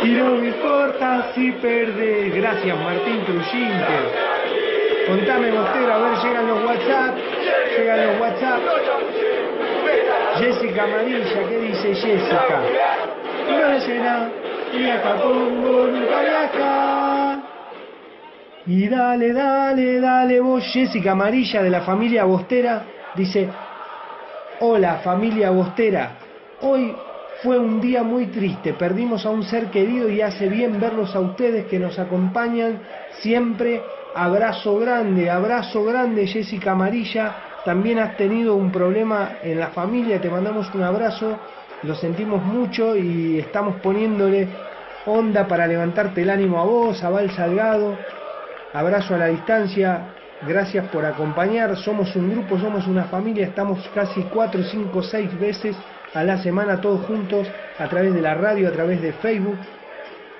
Y 0.01 0.11
no 0.11 0.25
me 0.35 0.47
importa 0.47 1.31
si 1.35 1.51
perdés. 1.53 2.35
Gracias, 2.35 2.77
Martín 2.79 3.25
Trujinter. 3.25 4.29
Contame, 5.07 5.51
Bostero, 5.51 5.93
a 5.93 5.97
ver, 5.97 6.17
llegan 6.19 6.47
los 6.47 6.63
WhatsApp. 6.63 7.17
Llegan 7.77 8.07
los 8.07 8.19
WhatsApp. 8.19 9.18
Jessica 10.39 10.83
Amarilla, 10.85 11.49
¿qué 11.49 11.59
dice 11.59 11.95
Jessica? 11.95 12.61
Y 18.65 18.87
dale, 18.87 19.33
dale, 19.33 19.99
dale, 19.99 20.39
vos, 20.39 20.63
Jessica 20.71 21.11
Amarilla 21.11 21.61
de 21.61 21.69
la 21.69 21.81
familia 21.81 22.23
Bostera, 22.23 22.85
dice, 23.15 23.49
hola 24.61 24.99
familia 25.03 25.49
Bostera, 25.49 26.11
hoy 26.61 26.95
fue 27.43 27.57
un 27.57 27.81
día 27.81 28.03
muy 28.03 28.27
triste, 28.27 28.73
perdimos 28.73 29.25
a 29.25 29.31
un 29.31 29.43
ser 29.43 29.69
querido 29.69 30.09
y 30.09 30.21
hace 30.21 30.47
bien 30.47 30.79
verlos 30.79 31.15
a 31.15 31.19
ustedes 31.19 31.65
que 31.65 31.79
nos 31.79 31.99
acompañan 31.99 32.79
siempre. 33.21 33.81
Abrazo 34.15 34.77
grande, 34.79 35.29
abrazo 35.29 35.83
grande 35.85 36.27
Jessica 36.27 36.71
Amarilla, 36.71 37.48
también 37.65 37.99
has 37.99 38.15
tenido 38.17 38.55
un 38.55 38.71
problema 38.71 39.37
en 39.43 39.59
la 39.59 39.67
familia, 39.67 40.21
te 40.21 40.29
mandamos 40.29 40.73
un 40.73 40.83
abrazo, 40.83 41.37
lo 41.83 41.95
sentimos 41.95 42.43
mucho 42.43 42.95
y 42.95 43.39
estamos 43.39 43.75
poniéndole 43.81 44.47
onda 45.05 45.47
para 45.47 45.67
levantarte 45.67 46.21
el 46.21 46.29
ánimo 46.29 46.59
a 46.59 46.65
vos, 46.65 47.03
a 47.03 47.09
Val 47.09 47.31
Salgado. 47.31 47.97
Abrazo 48.73 49.15
a 49.15 49.17
la 49.17 49.27
distancia, 49.27 50.13
gracias 50.45 50.87
por 50.89 51.05
acompañar. 51.05 51.75
Somos 51.77 52.15
un 52.15 52.31
grupo, 52.31 52.59
somos 52.59 52.87
una 52.87 53.05
familia, 53.05 53.47
estamos 53.47 53.79
casi 53.93 54.21
4, 54.23 54.63
5, 54.63 55.03
6 55.03 55.39
veces 55.39 55.75
a 56.13 56.23
la 56.23 56.37
semana 56.37 56.81
todos 56.81 57.05
juntos 57.05 57.47
a 57.77 57.87
través 57.87 58.13
de 58.13 58.21
la 58.21 58.35
radio, 58.35 58.67
a 58.67 58.71
través 58.71 59.01
de 59.01 59.13
Facebook, 59.13 59.57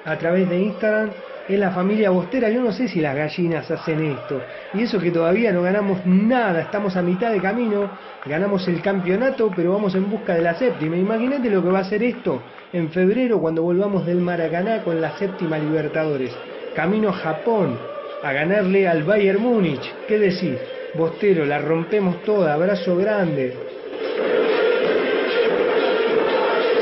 a 0.06 0.18
través 0.18 0.50
de 0.50 0.60
Instagram. 0.60 1.10
Es 1.50 1.58
la 1.58 1.72
familia 1.72 2.12
Bostera, 2.12 2.48
yo 2.50 2.62
no 2.62 2.72
sé 2.72 2.88
si 2.88 3.02
las 3.02 3.16
gallinas 3.16 3.72
hacen 3.72 4.06
esto. 4.06 4.40
Y 4.76 4.84
eso 4.84 5.00
que 5.00 5.10
todavía 5.10 5.52
no 5.52 5.64
ganamos 5.64 6.06
nada, 6.06 6.62
estamos 6.62 6.96
a 6.96 7.02
mitad 7.02 7.32
de 7.32 7.42
camino, 7.42 7.90
ganamos 8.24 8.68
el 8.68 8.84
campeonato, 8.84 9.52
pero 9.56 9.74
vamos 9.74 9.96
en 9.96 10.12
busca 10.12 10.36
de 10.36 10.44
la 10.44 10.54
séptima. 10.54 10.96
Imagínate 10.96 11.50
lo 11.50 11.64
que 11.64 11.70
va 11.70 11.80
a 11.80 11.84
ser 11.86 12.04
esto 12.04 12.44
en 12.72 12.92
febrero 12.92 13.40
cuando 13.40 13.64
volvamos 13.64 14.06
del 14.06 14.22
Maracaná 14.22 14.84
con 14.84 15.02
la 15.02 15.18
séptima 15.18 15.58
Libertadores. 15.58 16.38
Camino 16.76 17.10
a 17.10 17.14
Japón, 17.14 17.80
a 18.22 18.32
ganarle 18.32 18.88
al 18.88 19.02
Bayern 19.02 19.42
Múnich. 19.42 19.92
¿Qué 20.08 20.20
decís? 20.20 20.56
Bostero, 20.94 21.46
la 21.46 21.58
rompemos 21.58 22.22
toda, 22.22 22.54
abrazo 22.54 22.96
grande. 22.96 23.58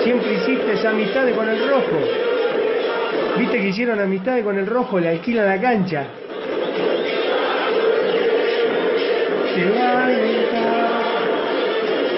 Siempre 0.04 0.34
hiciste 0.34 0.86
amistades 0.86 1.34
con 1.38 1.48
el 1.48 1.70
rojo. 1.70 2.27
Viste 3.38 3.60
que 3.60 3.68
hicieron 3.68 4.00
amistades 4.00 4.44
con 4.44 4.58
el 4.58 4.66
rojo, 4.66 5.00
le 5.00 5.10
alquilan 5.10 5.46
la 5.46 5.62
cancha. 5.62 6.06
Se 9.54 9.70
va 9.70 9.86
a 9.86 10.06
alentar, 10.06 10.90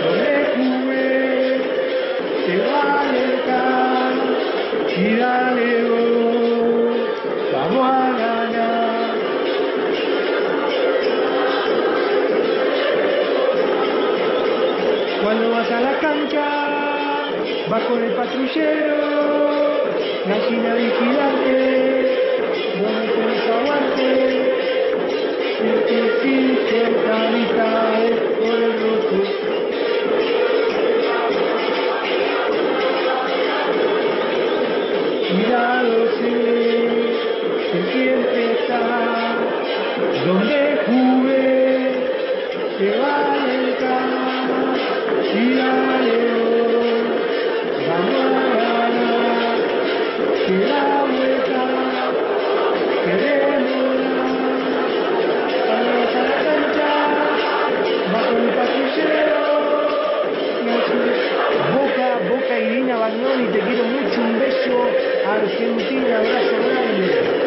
donde 0.05 0.31
jugué, 0.55 1.61
se 2.45 2.57
va 2.65 2.81
a 2.81 3.09
alentar, 3.09 4.13
y 4.97 5.15
dale 5.17 5.69
vos, 5.89 6.97
vamos 7.53 7.85
a 7.85 8.11
ganar. 8.17 9.11
Cuando 15.23 15.51
vas 15.51 15.69
a 15.71 15.81
la 15.81 15.99
cancha, 15.99 16.45
vas 17.69 17.83
con 17.83 18.03
el 18.03 18.11
patrullero, 18.13 19.18
gallina 20.29 20.75
vigilante, 20.75 21.57
donde 22.79 23.07
tenés 23.15 23.45
aguante, 23.49 24.07
el 25.65 25.79
que 25.87 25.99
sí 26.21 26.35
cierta 26.69 27.11
amistades 27.29 28.19
por 28.37 28.55
el 28.61 28.73
rojo. 28.79 29.17
Mirado 35.35 35.97
se, 36.19 36.33
se 37.71 37.79
siente 37.91 38.39
está, 38.53 38.81
donde 40.27 40.59
jugué, 40.85 41.41
se 42.77 42.87
va 42.99 43.13
a 43.15 43.33
alentar, 43.33 44.09
y 45.33 45.55
dale 45.55 46.38
Argentina, 65.33 66.19
abrazo 66.19 66.55
grande. 66.65 67.39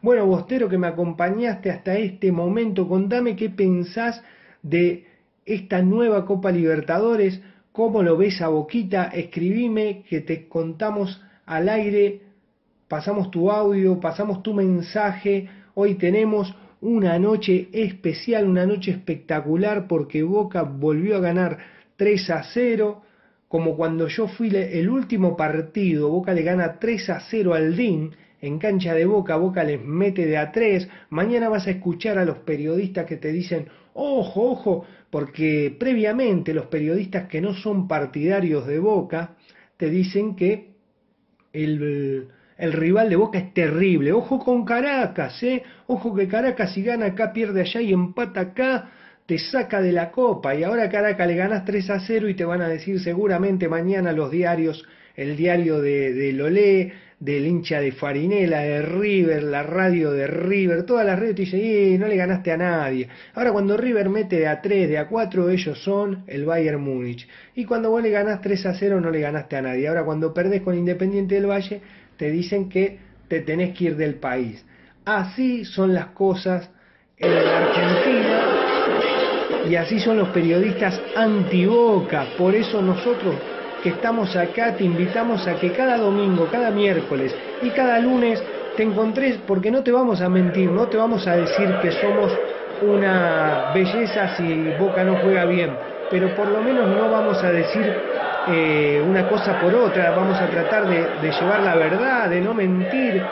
Bueno, 0.00 0.26
Bostero, 0.26 0.68
que 0.68 0.78
me 0.78 0.86
acompañaste 0.86 1.70
hasta 1.70 1.96
este 1.96 2.32
momento, 2.32 2.88
contame 2.88 3.36
qué 3.36 3.50
pensás 3.50 4.22
de 4.62 5.06
esta 5.44 5.82
nueva 5.82 6.24
Copa 6.24 6.50
Libertadores, 6.50 7.42
cómo 7.72 8.02
lo 8.02 8.16
ves 8.16 8.40
a 8.40 8.48
Boquita, 8.48 9.04
escribime 9.04 10.04
que 10.08 10.20
te 10.20 10.48
contamos 10.48 11.22
al 11.44 11.68
aire, 11.68 12.22
pasamos 12.88 13.30
tu 13.30 13.50
audio, 13.50 14.00
pasamos 14.00 14.42
tu 14.42 14.54
mensaje, 14.54 15.48
hoy 15.74 15.96
tenemos 15.96 16.54
una 16.80 17.18
noche 17.18 17.68
especial, 17.72 18.46
una 18.46 18.66
noche 18.66 18.92
espectacular 18.92 19.86
porque 19.88 20.22
Boca 20.22 20.62
volvió 20.62 21.16
a 21.16 21.20
ganar 21.20 21.58
3 21.96 22.30
a 22.30 22.42
0, 22.44 23.02
como 23.48 23.76
cuando 23.76 24.08
yo 24.08 24.28
fui 24.28 24.54
el 24.54 24.88
último 24.88 25.36
partido, 25.36 26.10
Boca 26.10 26.32
le 26.32 26.42
gana 26.42 26.78
3 26.78 27.10
a 27.10 27.20
0 27.20 27.54
al 27.54 27.76
DIN, 27.76 28.12
en 28.40 28.58
cancha 28.58 28.94
de 28.94 29.04
Boca, 29.04 29.36
Boca 29.36 29.64
les 29.64 29.82
mete 29.82 30.26
de 30.26 30.36
a 30.36 30.52
3, 30.52 30.88
mañana 31.10 31.48
vas 31.48 31.66
a 31.66 31.70
escuchar 31.70 32.18
a 32.18 32.24
los 32.24 32.38
periodistas 32.38 33.06
que 33.06 33.16
te 33.16 33.32
dicen, 33.32 33.66
ojo, 33.94 34.50
ojo, 34.50 34.84
porque 35.10 35.74
previamente 35.78 36.54
los 36.54 36.66
periodistas 36.66 37.28
que 37.28 37.40
no 37.40 37.54
son 37.54 37.88
partidarios 37.88 38.66
de 38.66 38.78
Boca 38.78 39.36
te 39.76 39.90
dicen 39.90 40.36
que 40.36 40.74
el, 41.52 42.28
el 42.58 42.72
rival 42.72 43.08
de 43.08 43.16
Boca 43.16 43.38
es 43.38 43.54
terrible. 43.54 44.12
Ojo 44.12 44.40
con 44.40 44.64
Caracas, 44.64 45.42
¿eh? 45.42 45.62
Ojo 45.86 46.14
que 46.14 46.28
Caracas 46.28 46.74
si 46.74 46.82
gana 46.82 47.06
acá, 47.06 47.32
pierde 47.32 47.60
allá 47.62 47.80
y 47.80 47.92
empata 47.92 48.40
acá, 48.40 48.90
te 49.26 49.38
saca 49.38 49.80
de 49.80 49.92
la 49.92 50.10
copa. 50.10 50.54
Y 50.54 50.64
ahora 50.64 50.90
Caracas 50.90 51.26
le 51.26 51.36
ganas 51.36 51.64
3 51.64 51.90
a 51.90 52.00
0 52.00 52.28
y 52.28 52.34
te 52.34 52.44
van 52.44 52.60
a 52.60 52.68
decir 52.68 53.00
seguramente 53.00 53.68
mañana 53.68 54.12
los 54.12 54.30
diarios, 54.30 54.84
el 55.14 55.36
diario 55.36 55.80
de, 55.80 56.12
de 56.12 56.32
Lolé, 56.32 56.92
del 57.20 57.46
hincha 57.46 57.80
de 57.80 57.92
Farinela, 57.92 58.60
de 58.60 58.82
River, 58.82 59.42
la 59.42 59.64
radio 59.64 60.12
de 60.12 60.28
River, 60.28 60.84
todas 60.84 61.04
las 61.04 61.18
redes 61.18 61.34
te 61.34 61.42
dicen, 61.42 61.60
eh, 61.62 61.96
no 61.98 62.06
le 62.06 62.16
ganaste 62.16 62.52
a 62.52 62.56
nadie. 62.56 63.08
Ahora 63.34 63.52
cuando 63.52 63.76
River 63.76 64.08
mete 64.08 64.38
de 64.38 64.46
a 64.46 64.60
3, 64.60 64.88
de 64.88 64.98
a 64.98 65.08
4, 65.08 65.50
ellos 65.50 65.82
son 65.82 66.24
el 66.28 66.44
Bayern 66.44 66.80
Múnich. 66.80 67.26
Y 67.56 67.64
cuando 67.64 67.90
vos 67.90 68.02
le 68.02 68.10
ganás 68.10 68.40
3 68.40 68.66
a 68.66 68.74
0, 68.74 69.00
no 69.00 69.10
le 69.10 69.20
ganaste 69.20 69.56
a 69.56 69.62
nadie. 69.62 69.88
Ahora 69.88 70.04
cuando 70.04 70.32
perdés 70.32 70.62
con 70.62 70.78
Independiente 70.78 71.34
del 71.34 71.46
Valle, 71.46 71.80
te 72.18 72.30
dicen 72.30 72.68
que 72.68 72.98
te 73.28 73.40
tenés 73.40 73.76
que 73.76 73.84
ir 73.84 73.96
del 73.96 74.16
país. 74.16 74.64
Así 75.04 75.64
son 75.64 75.94
las 75.94 76.06
cosas 76.06 76.70
en 77.16 77.34
la 77.34 77.58
Argentina 77.58 78.40
y 79.68 79.76
así 79.76 80.00
son 80.00 80.18
los 80.18 80.28
periodistas 80.28 81.00
anti-boca. 81.16 82.26
Por 82.36 82.54
eso 82.54 82.82
nosotros 82.82 83.36
que 83.82 83.90
estamos 83.90 84.34
acá 84.36 84.76
te 84.76 84.84
invitamos 84.84 85.46
a 85.46 85.54
que 85.54 85.72
cada 85.72 85.96
domingo, 85.96 86.48
cada 86.50 86.70
miércoles 86.70 87.34
y 87.62 87.70
cada 87.70 87.98
lunes 88.00 88.42
te 88.76 88.82
encontres, 88.82 89.38
porque 89.46 89.70
no 89.70 89.82
te 89.82 89.92
vamos 89.92 90.20
a 90.20 90.28
mentir, 90.28 90.70
no 90.70 90.86
te 90.86 90.96
vamos 90.96 91.26
a 91.26 91.36
decir 91.36 91.68
que 91.82 91.90
somos 91.92 92.32
una 92.82 93.72
belleza 93.74 94.36
si 94.36 94.70
Boca 94.78 95.02
no 95.02 95.16
juega 95.16 95.44
bien, 95.46 95.70
pero 96.10 96.34
por 96.34 96.48
lo 96.48 96.62
menos 96.62 96.88
no 96.88 97.10
vamos 97.10 97.42
a 97.42 97.50
decir 97.50 97.92
eh, 98.50 99.02
una 99.06 99.28
cosa 99.28 99.60
por 99.60 99.74
otra, 99.74 100.10
vamos 100.10 100.40
a 100.40 100.46
tratar 100.46 100.86
de, 100.86 101.30
llevar 101.30 101.60
la 101.60 101.76
verdad, 101.76 102.28
de 102.28 102.40
no 102.40 102.54
mentir, 102.54 103.22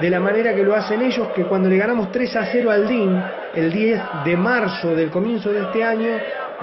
de 0.00 0.10
la 0.10 0.20
manera 0.20 0.54
que 0.54 0.62
lo 0.62 0.74
hacen 0.74 1.02
ellos, 1.02 1.28
que 1.34 1.44
cuando 1.44 1.68
le 1.68 1.78
ganamos 1.78 2.12
3 2.12 2.36
a 2.36 2.46
0 2.46 2.70
al 2.70 2.86
DIN, 2.86 3.22
el 3.54 3.72
10 3.72 4.02
de 4.24 4.36
marzo 4.36 4.94
del 4.94 5.10
comienzo 5.10 5.50
de 5.50 5.62
este 5.62 5.82
año, 5.82 6.08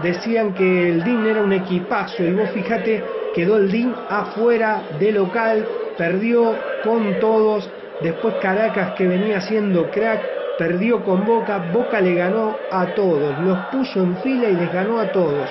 decían 0.02 0.54
que 0.54 0.90
el 0.90 1.04
DIN 1.04 1.26
era 1.26 1.42
un 1.42 1.54
equipazo, 1.54 2.24
y 2.24 2.34
vos 2.34 2.50
fíjate, 2.52 3.04
quedó 3.34 3.58
el 3.58 3.72
DIN 3.72 3.94
afuera 4.10 4.84
de 5.00 5.12
local, 5.12 5.66
perdió 5.98 6.56
con 6.84 7.20
todos, 7.20 7.70
después 8.02 8.36
Caracas 8.42 8.94
que 8.96 9.08
venía 9.08 9.42
siendo 9.42 9.90
crack, 9.90 10.22
perdió 10.64 11.04
con 11.04 11.26
Boca, 11.26 11.58
Boca 11.74 12.00
le 12.00 12.16
ganó 12.16 12.56
a 12.72 12.96
todos, 12.96 13.38
los 13.40 13.58
puso 13.66 14.00
en 14.00 14.16
fila 14.20 14.48
y 14.48 14.56
les 14.56 14.72
ganó 14.72 14.98
a 14.98 15.12
todos. 15.12 15.50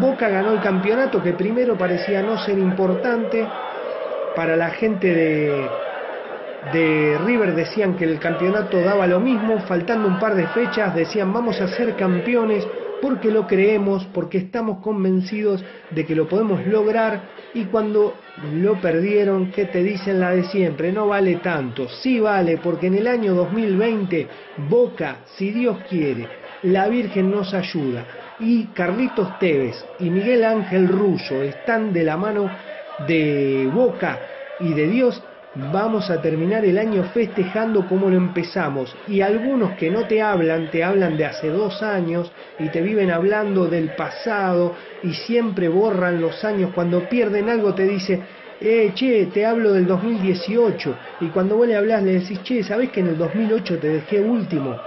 Boca 0.00 0.28
ganó 0.28 0.52
el 0.52 0.60
campeonato 0.60 1.22
que 1.22 1.32
primero 1.32 1.78
parecía 1.78 2.22
no 2.22 2.36
ser 2.38 2.58
importante. 2.58 3.46
Para 4.34 4.56
la 4.56 4.70
gente 4.70 5.14
de, 5.14 5.68
de 6.72 7.18
River 7.24 7.54
decían 7.54 7.94
que 7.94 8.04
el 8.04 8.18
campeonato 8.18 8.80
daba 8.80 9.06
lo 9.06 9.20
mismo, 9.20 9.60
faltando 9.60 10.08
un 10.08 10.18
par 10.18 10.34
de 10.34 10.48
fechas 10.48 10.92
decían 10.92 11.32
vamos 11.32 11.60
a 11.60 11.68
ser 11.68 11.94
campeones 11.94 12.66
porque 13.00 13.30
lo 13.30 13.46
creemos, 13.46 14.06
porque 14.12 14.38
estamos 14.38 14.78
convencidos 14.78 15.64
de 15.90 16.04
que 16.04 16.16
lo 16.16 16.28
podemos 16.28 16.66
lograr 16.66 17.20
y 17.54 17.66
cuando 17.66 18.14
lo 18.42 18.80
perdieron, 18.80 19.50
¿qué 19.50 19.66
te 19.66 19.82
dicen 19.82 20.20
la 20.20 20.30
de 20.30 20.44
siempre? 20.44 20.92
No 20.92 21.06
vale 21.08 21.36
tanto, 21.36 21.88
sí 21.88 22.20
vale 22.20 22.58
porque 22.58 22.86
en 22.86 22.94
el 22.94 23.06
año 23.06 23.34
2020 23.34 24.28
Boca, 24.56 25.24
si 25.36 25.50
Dios 25.50 25.80
quiere, 25.88 26.30
la 26.62 26.88
Virgen 26.88 27.30
nos 27.30 27.54
ayuda 27.54 28.06
y 28.38 28.72
Carlitos 28.72 29.38
Tevez 29.38 29.86
y 29.98 30.10
Miguel 30.10 30.44
Ángel 30.44 30.88
Russo 30.88 31.42
están 31.42 31.92
de 31.92 32.04
la 32.04 32.16
mano 32.16 32.56
de 32.98 33.68
Boca 33.72 34.26
y 34.58 34.74
de 34.74 34.86
Dios, 34.88 35.27
vamos 35.54 36.10
a 36.10 36.20
terminar 36.20 36.64
el 36.64 36.78
año 36.78 37.04
festejando 37.04 37.86
como 37.86 38.10
lo 38.10 38.16
empezamos. 38.16 38.96
Y 39.06 39.20
algunos 39.20 39.76
que 39.76 39.90
no 39.90 40.06
te 40.06 40.22
hablan, 40.22 40.70
te 40.70 40.84
hablan 40.84 41.16
de 41.16 41.24
hace 41.24 41.50
dos 41.50 41.82
años 41.82 42.32
y 42.58 42.68
te 42.70 42.82
viven 42.82 43.10
hablando 43.10 43.68
del 43.68 43.90
pasado 43.90 44.74
y 45.02 45.14
siempre 45.14 45.68
borran 45.68 46.20
los 46.20 46.44
años. 46.44 46.70
Cuando 46.74 47.08
pierden 47.08 47.48
algo 47.48 47.74
te 47.74 47.86
dice, 47.86 48.22
eh, 48.60 48.92
che, 48.94 49.26
te 49.26 49.46
hablo 49.46 49.72
del 49.72 49.86
2018. 49.86 50.98
Y 51.20 51.28
cuando 51.30 51.56
vos 51.56 51.66
le 51.66 51.76
hablas 51.76 52.02
le 52.02 52.20
decís, 52.20 52.42
che, 52.42 52.62
¿sabés 52.62 52.90
que 52.90 53.00
en 53.00 53.08
el 53.08 53.16
2008 53.18 53.78
te 53.78 53.88
dejé 53.88 54.20
último? 54.20 54.80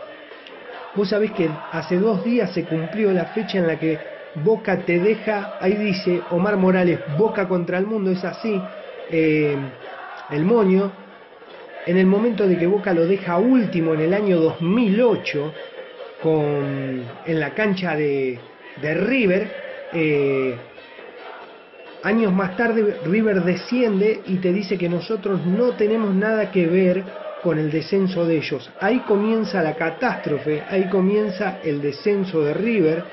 Vos 0.94 1.10
sabés 1.10 1.32
que 1.32 1.50
hace 1.70 1.98
dos 1.98 2.24
días 2.24 2.54
se 2.54 2.66
cumplió 2.66 3.14
la 3.14 3.26
fecha 3.28 3.58
en 3.60 3.68
la 3.68 3.80
que 3.80 4.00
Boca 4.34 4.86
te 4.86 5.00
deja, 5.00 5.56
ahí 5.60 5.76
dice 5.76 6.24
Omar 6.30 6.58
Morales, 6.58 7.02
Boca 7.08 7.48
contra 7.50 7.78
el 7.78 7.86
mundo, 7.86 8.12
es 8.12 8.24
así, 8.24 8.70
eh, 9.10 9.58
el 10.32 10.46
moño, 10.46 10.92
en 11.86 11.98
el 11.98 12.06
momento 12.06 12.48
de 12.48 12.58
que 12.58 12.68
Boca 12.68 12.94
lo 12.94 13.06
deja 13.06 13.38
último 13.38 13.94
en 13.94 14.02
el 14.02 14.14
año 14.14 14.40
2008, 14.40 15.54
con, 16.22 17.04
en 17.26 17.40
la 17.40 17.54
cancha 17.54 17.96
de, 17.96 18.40
de 18.82 18.94
River, 18.94 19.52
eh, 19.94 20.56
años 22.04 22.32
más 22.34 22.56
tarde 22.56 22.98
River 23.06 23.44
desciende 23.44 24.22
y 24.26 24.38
te 24.38 24.54
dice 24.54 24.78
que 24.78 24.90
nosotros 24.90 25.46
no 25.46 25.72
tenemos 25.72 26.14
nada 26.14 26.52
que 26.52 26.68
ver 26.68 27.04
con 27.44 27.58
el 27.58 27.72
descenso 27.72 28.26
de 28.26 28.38
ellos. 28.38 28.72
Ahí 28.80 29.00
comienza 29.00 29.62
la 29.62 29.76
catástrofe, 29.76 30.64
ahí 30.70 30.88
comienza 30.90 31.60
el 31.64 31.82
descenso 31.82 32.42
de 32.42 32.54
River. 32.54 33.04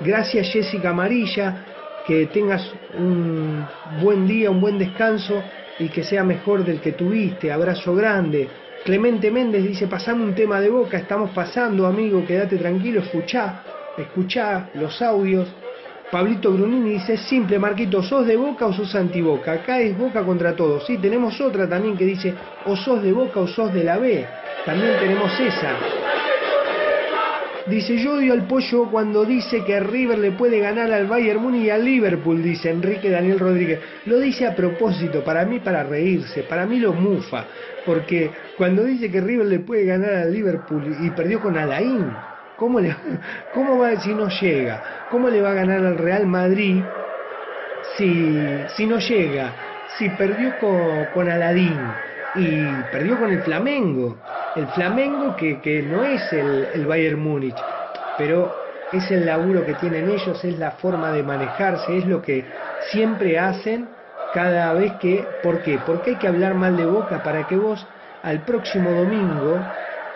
Gracias 0.00 0.52
Jessica 0.52 0.90
Amarilla, 0.90 1.64
que 2.06 2.26
tengas 2.26 2.68
un 2.98 3.64
buen 4.02 4.26
día, 4.26 4.50
un 4.50 4.60
buen 4.60 4.78
descanso 4.78 5.42
y 5.78 5.88
que 5.88 6.02
sea 6.02 6.24
mejor 6.24 6.64
del 6.64 6.80
que 6.80 6.92
tuviste. 6.92 7.52
Abrazo 7.52 7.94
grande. 7.94 8.48
Clemente 8.84 9.30
Méndez 9.30 9.64
dice, 9.64 9.86
pasame 9.88 10.22
un 10.22 10.34
tema 10.34 10.60
de 10.60 10.70
boca, 10.70 10.96
estamos 10.96 11.30
pasando, 11.30 11.86
amigo, 11.86 12.24
quédate 12.24 12.56
tranquilo, 12.56 13.00
escuchá, 13.00 13.62
escuchá 13.98 14.70
los 14.74 15.02
audios. 15.02 15.48
Pablito 16.10 16.52
Brunini 16.52 16.90
dice, 16.90 17.14
es 17.14 17.22
simple, 17.22 17.58
Marquito, 17.58 18.00
¿sos 18.00 18.24
de 18.26 18.36
Boca 18.36 18.66
o 18.66 18.72
sos 18.72 18.94
anti-Boca? 18.94 19.52
Acá 19.54 19.80
es 19.80 19.98
Boca 19.98 20.22
contra 20.22 20.54
todos. 20.54 20.86
Sí, 20.86 20.98
tenemos 20.98 21.40
otra 21.40 21.68
también 21.68 21.96
que 21.96 22.04
dice, 22.04 22.32
o 22.64 22.76
sos 22.76 23.02
de 23.02 23.12
Boca 23.12 23.40
o 23.40 23.48
sos 23.48 23.74
de 23.74 23.82
la 23.82 23.98
B. 23.98 24.24
También 24.64 24.96
tenemos 25.00 25.32
esa. 25.40 26.05
Dice, 27.66 27.96
yo 27.96 28.14
odio 28.14 28.32
al 28.32 28.46
pollo 28.46 28.88
cuando 28.92 29.24
dice 29.24 29.64
que 29.64 29.80
River 29.80 30.18
le 30.18 30.30
puede 30.30 30.60
ganar 30.60 30.92
al 30.92 31.08
Bayern 31.08 31.42
Múnich 31.42 31.64
y 31.64 31.70
al 31.70 31.84
Liverpool, 31.84 32.40
dice 32.40 32.70
Enrique 32.70 33.10
Daniel 33.10 33.40
Rodríguez. 33.40 33.80
Lo 34.04 34.20
dice 34.20 34.46
a 34.46 34.54
propósito, 34.54 35.24
para 35.24 35.44
mí 35.44 35.58
para 35.58 35.82
reírse, 35.82 36.44
para 36.44 36.64
mí 36.64 36.78
lo 36.78 36.92
mufa, 36.92 37.44
porque 37.84 38.30
cuando 38.56 38.84
dice 38.84 39.10
que 39.10 39.20
River 39.20 39.46
le 39.46 39.58
puede 39.58 39.84
ganar 39.84 40.14
al 40.14 40.32
Liverpool 40.32 40.96
y 41.00 41.10
perdió 41.10 41.40
con 41.40 41.58
Alain, 41.58 42.06
¿cómo, 42.56 42.78
le, 42.78 42.94
cómo 43.52 43.78
va 43.78 43.96
si 43.96 44.14
no 44.14 44.28
llega? 44.28 45.08
¿Cómo 45.10 45.28
le 45.28 45.42
va 45.42 45.50
a 45.50 45.54
ganar 45.54 45.84
al 45.84 45.98
Real 45.98 46.24
Madrid 46.24 46.80
si, 47.96 48.38
si 48.76 48.86
no 48.86 49.00
llega? 49.00 49.52
Si 49.98 50.08
perdió 50.10 50.56
con, 50.60 51.06
con 51.12 51.28
Aladín 51.28 51.80
y 52.36 52.64
perdió 52.92 53.18
con 53.18 53.32
el 53.32 53.42
Flamengo. 53.42 54.16
El 54.56 54.66
Flamengo 54.68 55.36
que, 55.36 55.84
no 55.86 56.02
es 56.02 56.32
el, 56.32 56.66
el, 56.72 56.86
Bayern 56.86 57.20
Múnich, 57.20 57.56
pero 58.16 58.54
es 58.90 59.10
el 59.10 59.26
laburo 59.26 59.66
que 59.66 59.74
tienen 59.74 60.08
ellos, 60.08 60.42
es 60.42 60.58
la 60.58 60.70
forma 60.72 61.12
de 61.12 61.22
manejarse, 61.22 61.98
es 61.98 62.06
lo 62.06 62.22
que 62.22 62.44
siempre 62.90 63.38
hacen 63.38 63.86
cada 64.32 64.72
vez 64.72 64.94
que... 64.94 65.26
¿Por 65.42 65.62
qué? 65.62 65.78
Porque 65.84 66.10
hay 66.10 66.16
que 66.16 66.28
hablar 66.28 66.54
mal 66.54 66.76
de 66.76 66.86
Boca 66.86 67.22
para 67.22 67.46
que 67.46 67.56
vos 67.56 67.86
al 68.22 68.44
próximo 68.44 68.90
domingo, 68.90 69.60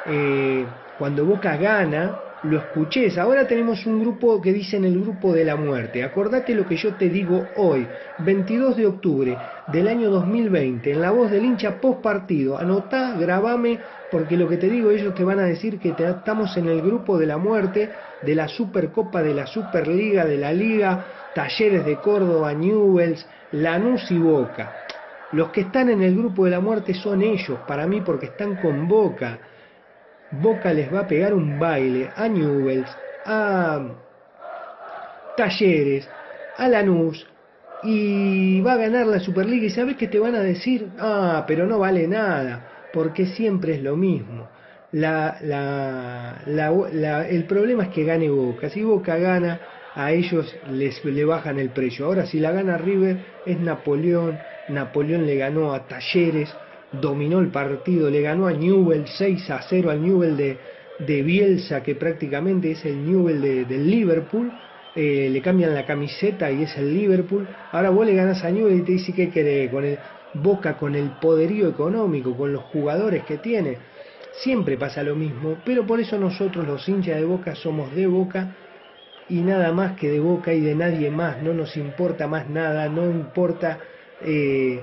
eh, 0.07 0.65
cuando 0.99 1.27
Boca 1.27 1.57
gana, 1.57 2.19
lo 2.43 2.59
escuches. 2.59 3.19
Ahora 3.19 3.47
tenemos 3.47 3.85
un 3.87 4.01
grupo 4.01 4.41
que 4.41 4.53
dicen 4.53 4.85
el 4.85 5.01
grupo 5.01 5.33
de 5.33 5.45
la 5.45 5.57
muerte. 5.57 6.03
Acordate 6.03 6.55
lo 6.55 6.67
que 6.67 6.77
yo 6.77 6.95
te 6.95 7.09
digo 7.09 7.47
hoy, 7.57 7.87
22 8.19 8.77
de 8.77 8.87
octubre 8.87 9.37
del 9.69 9.89
año 9.89 10.11
2020, 10.11 10.93
en 10.93 11.01
la 11.01 11.11
voz 11.11 11.31
del 11.31 11.45
hincha 11.45 11.81
post 11.81 12.01
partido. 12.01 12.59
Anotá, 12.59 13.15
grabame, 13.19 13.79
porque 14.11 14.37
lo 14.37 14.49
que 14.49 14.57
te 14.57 14.69
digo 14.69 14.91
ellos 14.91 15.15
te 15.15 15.25
van 15.25 15.39
a 15.39 15.45
decir 15.45 15.79
que 15.79 15.93
te, 15.93 16.09
estamos 16.09 16.57
en 16.57 16.67
el 16.67 16.83
grupo 16.83 17.17
de 17.17 17.27
la 17.27 17.39
muerte, 17.39 17.93
de 18.21 18.35
la 18.35 18.49
Supercopa, 18.49 19.23
de 19.23 19.35
la 19.35 19.47
Superliga, 19.47 20.25
de 20.27 20.37
la 20.37 20.53
Liga, 20.53 21.07
Talleres 21.33 21.85
de 21.85 22.01
Córdoba, 22.01 22.53
Newells, 22.53 23.27
Lanús 23.53 24.11
y 24.11 24.19
Boca. 24.19 24.75
Los 25.31 25.51
que 25.51 25.63
están 25.63 25.91
en 25.91 26.03
el 26.03 26.17
grupo 26.17 26.45
de 26.45 26.51
la 26.51 26.61
muerte 26.61 26.93
son 26.93 27.23
ellos, 27.23 27.61
para 27.61 27.87
mí, 27.87 28.01
porque 28.01 28.27
están 28.27 28.57
con 28.57 28.89
Boca. 28.89 29.39
Boca 30.31 30.73
les 30.73 30.93
va 30.93 31.01
a 31.01 31.07
pegar 31.07 31.33
un 31.33 31.59
baile 31.59 32.13
a 32.17 32.29
Newells, 32.29 32.99
a 33.25 33.95
Talleres, 35.37 36.11
a 36.57 36.69
Lanús 36.69 37.27
y 37.81 38.61
va 38.61 38.73
a 38.73 38.77
ganar 38.77 39.07
la 39.07 39.21
Superliga. 39.21 39.67
¿Y 39.67 39.71
sabes 39.71 39.97
qué 39.97 40.09
te 40.09 40.19
van 40.19 40.35
a 40.35 40.41
decir? 40.41 40.91
Ah, 40.99 41.45
pero 41.47 41.67
no 41.67 41.79
vale 41.79 42.09
nada, 42.09 42.70
porque 42.93 43.27
siempre 43.27 43.75
es 43.75 43.83
lo 43.83 43.97
mismo. 43.97 44.49
La, 44.93 45.39
la, 45.43 46.43
la, 46.47 47.29
el 47.29 47.45
problema 47.45 47.85
es 47.85 47.89
que 47.91 48.05
gane 48.05 48.29
Boca. 48.29 48.71
Si 48.71 48.83
Boca 48.83 49.17
gana, 49.17 49.61
a 49.95 50.13
ellos 50.13 50.55
les 50.71 51.05
le 51.05 51.25
bajan 51.25 51.59
el 51.59 51.71
precio. 51.71 52.07
Ahora, 52.07 52.27
si 52.27 52.41
la 52.41 52.51
gana 52.51 52.77
River, 52.77 53.19
es 53.47 53.59
Napoleón. 53.61 54.39
Napoleón 54.69 55.27
le 55.27 55.37
ganó 55.37 55.73
a 55.73 55.87
Talleres 55.87 56.53
dominó 56.93 57.39
el 57.41 57.49
partido, 57.49 58.11
le 58.11 58.23
ganó 58.23 58.47
a 58.47 58.53
Newell 58.53 59.05
6 59.07 59.51
a 59.51 59.63
0 59.63 59.91
al 59.91 60.03
Newell 60.03 60.37
de, 60.37 60.59
de 60.99 61.23
Bielsa, 61.23 61.83
que 61.83 61.95
prácticamente 61.95 62.73
es 62.73 62.85
el 62.85 63.05
Newell 63.05 63.41
de, 63.41 63.65
del 63.65 63.91
Liverpool. 63.91 64.51
Eh, 64.97 65.29
le 65.31 65.41
cambian 65.41 65.73
la 65.73 65.87
camiseta 65.87 66.51
y 66.51 66.65
es 66.65 66.77
el 66.77 66.93
Liverpool. 66.93 67.47
Ahora 67.71 67.91
vos 67.91 68.05
le 68.05 68.15
ganas 68.15 68.43
a 68.45 68.51
Newell 68.51 68.81
y 68.81 68.83
te 68.83 68.93
dice 68.93 69.13
que 69.13 69.31
querés 69.31 69.71
con 69.71 69.85
el 69.85 69.99
Boca, 70.35 70.77
con 70.77 70.95
el 70.95 71.11
poderío 71.21 71.69
económico, 71.69 72.37
con 72.37 72.53
los 72.53 72.63
jugadores 72.65 73.25
que 73.25 73.39
tiene. 73.39 73.79
Siempre 74.33 74.77
pasa 74.77 75.03
lo 75.03 75.17
mismo, 75.17 75.59
pero 75.65 75.87
por 75.87 76.01
eso 76.01 76.19
nosotros 76.19 76.67
los 76.67 76.89
hinchas 76.89 77.17
de 77.17 77.25
Boca 77.25 77.55
somos 77.55 77.95
de 77.95 78.07
Boca 78.07 78.55
y 79.29 79.41
nada 79.41 79.73
más 79.73 79.99
que 79.99 80.11
de 80.11 80.21
Boca 80.21 80.53
y 80.53 80.61
de 80.61 80.75
nadie 80.75 81.11
más. 81.11 81.43
No 81.43 81.53
nos 81.53 81.77
importa 81.77 82.27
más 82.29 82.49
nada, 82.49 82.89
no 82.89 83.11
importa 83.11 83.79
eh, 84.23 84.81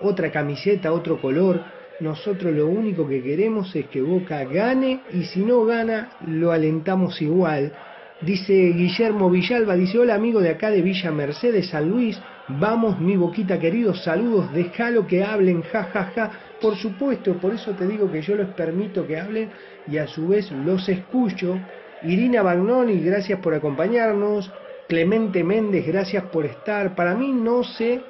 otra 0.00 0.30
camiseta, 0.30 0.92
otro 0.92 1.20
color. 1.20 1.60
Nosotros 2.00 2.54
lo 2.54 2.66
único 2.68 3.08
que 3.08 3.22
queremos 3.22 3.74
es 3.74 3.86
que 3.86 4.02
Boca 4.02 4.44
gane 4.44 5.00
y 5.12 5.24
si 5.24 5.40
no 5.40 5.64
gana 5.64 6.10
lo 6.26 6.52
alentamos 6.52 7.20
igual. 7.22 7.72
Dice 8.20 8.52
Guillermo 8.52 9.30
Villalba, 9.30 9.74
dice 9.74 9.98
hola 9.98 10.14
amigo 10.14 10.40
de 10.40 10.50
acá 10.50 10.70
de 10.70 10.82
Villa 10.82 11.10
Mercedes, 11.10 11.68
San 11.68 11.88
Luis, 11.88 12.18
vamos 12.48 13.00
mi 13.00 13.16
boquita 13.16 13.58
querido, 13.58 13.94
saludos, 13.94 14.52
déjalo 14.52 15.06
que 15.06 15.24
hablen, 15.24 15.62
ja 15.62 15.84
ja 15.84 16.12
ja. 16.14 16.30
Por 16.60 16.76
supuesto, 16.76 17.34
por 17.34 17.52
eso 17.54 17.72
te 17.72 17.86
digo 17.86 18.10
que 18.10 18.22
yo 18.22 18.34
les 18.36 18.48
permito 18.48 19.06
que 19.06 19.18
hablen 19.18 19.50
y 19.86 19.98
a 19.98 20.06
su 20.06 20.28
vez 20.28 20.50
los 20.52 20.88
escucho. 20.88 21.58
Irina 22.02 22.42
Bagnoni, 22.42 23.00
gracias 23.00 23.40
por 23.40 23.54
acompañarnos. 23.54 24.50
Clemente 24.88 25.42
Méndez, 25.42 25.86
gracias 25.86 26.24
por 26.24 26.46
estar. 26.46 26.94
Para 26.94 27.14
mí 27.14 27.32
no 27.32 27.64
sé 27.64 28.00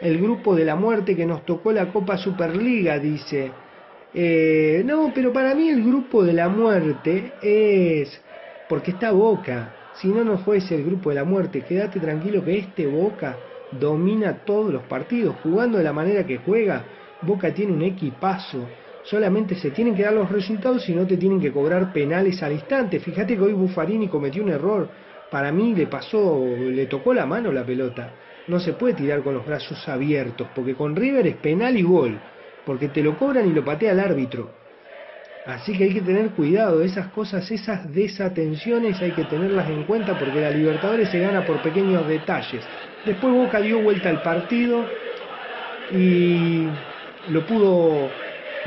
el 0.00 0.18
grupo 0.20 0.54
de 0.54 0.64
la 0.64 0.74
muerte 0.74 1.14
que 1.14 1.24
nos 1.24 1.46
tocó 1.46 1.72
la 1.72 1.92
Copa 1.92 2.18
Superliga, 2.18 2.98
dice. 2.98 3.52
Eh, 4.12 4.82
no, 4.84 5.12
pero 5.14 5.32
para 5.32 5.54
mí 5.54 5.68
el 5.68 5.82
grupo 5.82 6.22
de 6.24 6.32
la 6.32 6.48
muerte 6.48 7.32
es 7.40 8.20
porque 8.68 8.92
está 8.92 9.12
Boca. 9.12 9.74
Si 9.94 10.08
no, 10.08 10.24
no 10.24 10.38
fuese 10.38 10.74
el 10.74 10.84
grupo 10.84 11.10
de 11.10 11.16
la 11.16 11.24
muerte. 11.24 11.62
Quédate 11.62 12.00
tranquilo 12.00 12.44
que 12.44 12.58
este 12.58 12.86
Boca 12.86 13.36
domina 13.70 14.44
todos 14.44 14.72
los 14.72 14.82
partidos. 14.84 15.36
Jugando 15.42 15.78
de 15.78 15.84
la 15.84 15.92
manera 15.92 16.26
que 16.26 16.38
juega, 16.38 16.84
Boca 17.22 17.52
tiene 17.52 17.72
un 17.72 17.82
equipazo. 17.82 18.66
Solamente 19.02 19.54
se 19.54 19.70
tienen 19.70 19.94
que 19.94 20.02
dar 20.02 20.14
los 20.14 20.30
resultados 20.30 20.88
y 20.88 20.94
no 20.94 21.06
te 21.06 21.16
tienen 21.16 21.40
que 21.40 21.52
cobrar 21.52 21.92
penales 21.92 22.42
al 22.42 22.52
instante. 22.52 23.00
Fíjate 23.00 23.36
que 23.36 23.42
hoy 23.42 23.52
Buffarini 23.52 24.08
cometió 24.08 24.42
un 24.42 24.50
error. 24.50 24.88
Para 25.30 25.52
mí 25.52 25.74
le 25.74 25.86
pasó, 25.86 26.56
le 26.70 26.86
tocó 26.86 27.12
la 27.12 27.26
mano 27.26 27.52
la 27.52 27.64
pelota 27.64 28.10
no 28.46 28.60
se 28.60 28.74
puede 28.74 28.94
tirar 28.94 29.22
con 29.22 29.34
los 29.34 29.46
brazos 29.46 29.88
abiertos, 29.88 30.48
porque 30.54 30.74
con 30.74 30.94
River 30.94 31.26
es 31.26 31.36
penal 31.36 31.76
y 31.76 31.82
gol, 31.82 32.18
porque 32.66 32.88
te 32.88 33.02
lo 33.02 33.16
cobran 33.18 33.48
y 33.48 33.52
lo 33.52 33.64
patea 33.64 33.92
el 33.92 34.00
árbitro. 34.00 34.50
Así 35.46 35.76
que 35.76 35.84
hay 35.84 35.94
que 35.94 36.00
tener 36.00 36.30
cuidado, 36.30 36.82
esas 36.82 37.08
cosas, 37.08 37.50
esas 37.50 37.92
desatenciones 37.92 39.00
hay 39.02 39.12
que 39.12 39.24
tenerlas 39.24 39.68
en 39.68 39.84
cuenta 39.84 40.18
porque 40.18 40.40
la 40.40 40.50
Libertadores 40.50 41.08
se 41.10 41.20
gana 41.20 41.44
por 41.46 41.60
pequeños 41.62 42.06
detalles. 42.08 42.64
Después 43.04 43.34
Boca 43.34 43.60
dio 43.60 43.80
vuelta 43.80 44.08
al 44.08 44.22
partido 44.22 44.84
y 45.92 46.66
lo 47.30 47.44
pudo 47.46 48.10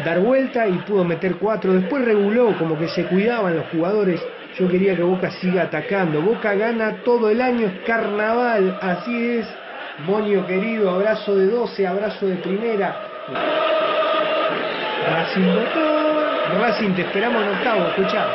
dar 0.04 0.20
vuelta 0.20 0.68
y 0.68 0.74
pudo 0.80 1.04
meter 1.04 1.36
cuatro. 1.36 1.74
Después 1.74 2.06
reguló, 2.06 2.56
como 2.58 2.78
que 2.78 2.88
se 2.88 3.04
cuidaban 3.06 3.56
los 3.56 3.66
jugadores. 3.68 4.22
Yo 4.60 4.68
quería 4.68 4.96
que 4.96 5.02
Boca 5.04 5.32
siga 5.32 5.64
atacando. 5.64 6.22
Boca 6.22 6.54
gana 6.54 6.98
todo 7.04 7.30
el 7.30 7.42
año, 7.42 7.68
es 7.68 7.86
carnaval, 7.86 8.78
así 8.82 9.38
es. 9.38 9.48
Bonio 10.06 10.46
querido, 10.46 10.92
abrazo 10.92 11.36
de 11.36 11.48
12, 11.48 11.88
abrazo 11.88 12.28
de 12.28 12.36
primera. 12.36 12.96
Racing 15.10 15.46
Botón. 15.46 16.62
Racing, 16.62 16.94
te 16.94 17.02
esperamos 17.02 17.42
en 17.42 17.50
octavo, 17.50 17.88
escuchá. 17.88 18.28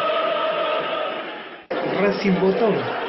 Racing 2.01 2.41
Botón. 2.41 3.02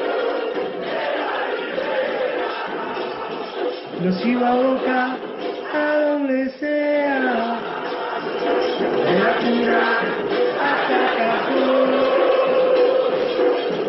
Los 4.04 4.26
iba 4.26 4.50
a 4.50 4.56
boca 4.56 5.18
a 5.74 5.98
donde 6.02 6.50
sea. 6.60 7.60
De 9.06 9.20
la 9.20 9.38
cuna 9.38 9.82
hasta 10.62 10.98
Cajón. 11.16 11.92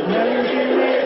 Nadie 0.09 0.39
entiende 0.39 1.04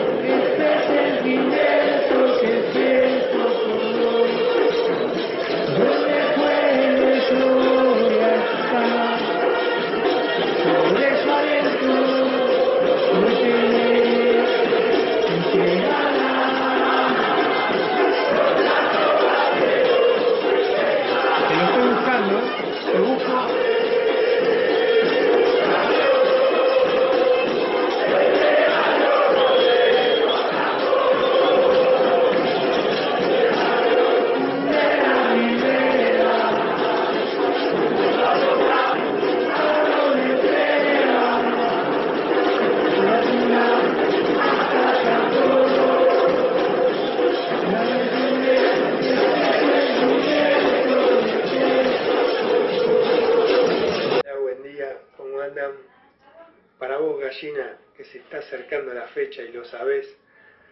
que 57.95 58.03
se 58.03 58.17
está 58.17 58.39
acercando 58.39 58.93
la 58.93 59.07
fecha 59.07 59.41
y 59.41 59.53
lo 59.53 59.63
sabes. 59.63 60.05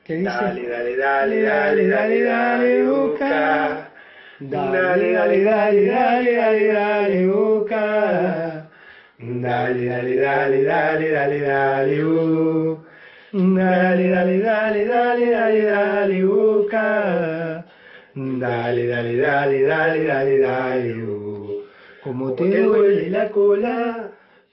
¿Qué 0.03 0.15
dice? 0.15 0.30
Dale, 0.30 0.68
dale, 0.68 0.97
dale, 0.97 1.41
dale, 1.41 1.88
dale, 1.88 2.24
dale, 2.24 2.84
Boca. 2.84 3.89
Dale, 4.39 5.13
dale, 5.13 5.43
dale, 5.43 5.86
dale, 5.86 6.36
dale, 6.36 6.68
dale, 6.68 7.28
Boca. 7.28 8.70
Dale, 9.18 9.86
dale, 9.86 10.15
dale, 10.15 10.63
dale, 10.63 11.09
dale, 11.11 11.39
dale, 11.39 12.03
uh. 12.03 12.84
Dale, 13.32 14.09
dale, 14.09 14.39
dale, 14.39 14.86
dale, 14.86 15.26
dale, 15.30 15.61
dale, 15.61 16.24
Boca. 16.24 17.65
Dale, 18.13 18.88
dale, 18.88 19.15
dale, 19.15 19.61
dale, 19.61 20.03
dale, 20.03 20.38
dale, 20.39 20.93
uh. 21.01 21.63
Como 22.03 22.34
te 22.34 22.61
duele 22.61 23.09
la 23.09 23.30
cola, 23.30 24.07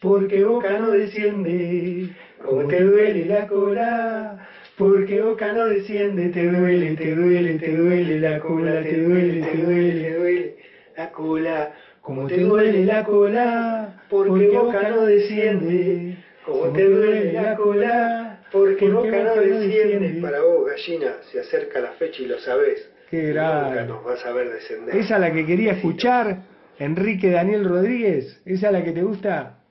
porque 0.05 0.44
Boca 0.44 0.78
no 0.78 0.90
desciende. 0.90 2.11
Como 2.44 2.68
te 2.68 2.82
duele 2.82 3.24
la 3.24 3.48
cola, 3.48 4.46
porque 4.76 5.20
Boca 5.22 5.52
no 5.52 5.66
desciende. 5.66 6.28
Te 6.28 6.46
duele, 6.46 6.94
te 6.94 7.14
duele, 7.14 7.59
te 7.59 7.76
duele 7.76 8.20
la 8.20 8.38
cola, 8.38 8.82
te 8.82 9.02
duele, 9.02 9.40
te 9.46 9.57
duele, 9.62 10.00
te 10.02 10.14
duele 10.18 10.57
la 10.96 11.11
cola. 11.11 11.72
Como 12.02 12.26
te 12.28 12.38
duele 12.40 12.84
la 12.84 13.02
cola, 13.02 14.02
porque 14.11 14.48
Boca 14.48 14.90
no 14.90 15.07
desciende. 15.07 16.18
Como 16.44 16.64
te 16.68 16.84
duele 16.84 17.32
la 17.32 17.57
cola, 17.57 18.40
porque 18.52 18.90
Boca 18.90 19.24
no 19.24 19.36
desciende. 19.36 20.20
Para 20.20 20.42
vos, 20.42 20.66
gallina, 20.66 21.14
se 21.32 21.40
acerca 21.40 21.80
la 21.80 21.92
fecha 21.92 22.22
y 22.22 22.26
lo 22.26 22.38
sabés. 22.40 22.90
Qué 23.09 23.30
Boca 23.32 23.70
grande. 23.70 23.86
nos 23.86 24.07
va 24.07 24.12
a 24.12 24.16
saber 24.18 24.50
descender. 24.50 24.94
¿Esa 24.96 25.14
es 25.14 25.20
la 25.20 25.32
que 25.32 25.46
quería 25.46 25.72
escuchar? 25.72 26.42
Enrique 26.78 27.30
Daniel 27.30 27.64
Rodríguez. 27.64 28.42
¿Esa 28.44 28.66
es 28.66 28.72
la 28.74 28.84
que 28.84 28.92
te 28.92 29.02
gusta? 29.02 29.63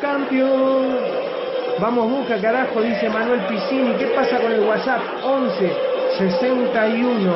Campeón. 0.00 0.98
Vamos 1.80 2.10
Boca 2.10 2.40
carajo, 2.40 2.82
dice 2.82 3.08
Manuel 3.08 3.40
Piscini. 3.46 3.94
¿Qué 3.94 4.06
pasa 4.08 4.38
con 4.40 4.52
el 4.52 4.60
WhatsApp? 4.60 5.00
11 5.24 5.72
61 6.18 7.34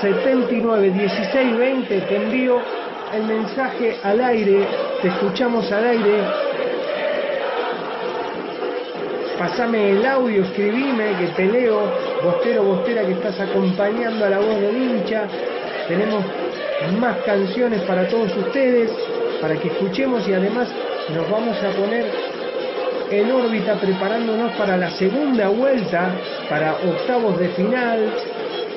79 0.00 0.90
16 0.90 1.56
20. 1.56 2.00
Te 2.00 2.16
envío 2.16 2.60
el 3.14 3.24
mensaje 3.24 3.98
al 4.02 4.20
aire. 4.20 4.66
Te 5.00 5.08
escuchamos 5.08 5.70
al 5.70 5.84
aire. 5.84 6.51
Pasame 9.42 9.90
el 9.90 10.06
audio, 10.06 10.44
escribime, 10.44 11.16
que 11.18 11.26
te 11.34 11.46
leo, 11.46 11.82
bostero, 12.22 12.62
bostera 12.62 13.04
que 13.04 13.14
estás 13.14 13.40
acompañando 13.40 14.24
a 14.24 14.30
la 14.30 14.38
voz 14.38 14.60
del 14.60 14.76
hincha. 14.76 15.24
Tenemos 15.88 16.22
más 17.00 17.16
canciones 17.26 17.82
para 17.82 18.06
todos 18.06 18.36
ustedes, 18.36 18.92
para 19.40 19.56
que 19.56 19.66
escuchemos 19.66 20.28
y 20.28 20.32
además 20.32 20.68
nos 21.12 21.28
vamos 21.28 21.56
a 21.60 21.70
poner 21.70 22.06
en 23.10 23.32
órbita 23.32 23.74
preparándonos 23.80 24.52
para 24.52 24.76
la 24.76 24.90
segunda 24.90 25.48
vuelta, 25.48 26.12
para 26.48 26.74
octavos 26.74 27.36
de 27.40 27.48
final. 27.48 28.14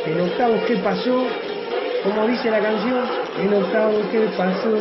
En 0.07 0.19
octavos, 0.19 0.61
¿qué 0.65 0.77
pasó? 0.77 1.27
Como 2.03 2.25
dice 2.25 2.49
la 2.49 2.59
canción, 2.59 3.03
en 3.39 3.53
octavos, 3.53 4.03
¿qué 4.11 4.21
pasó? 4.35 4.79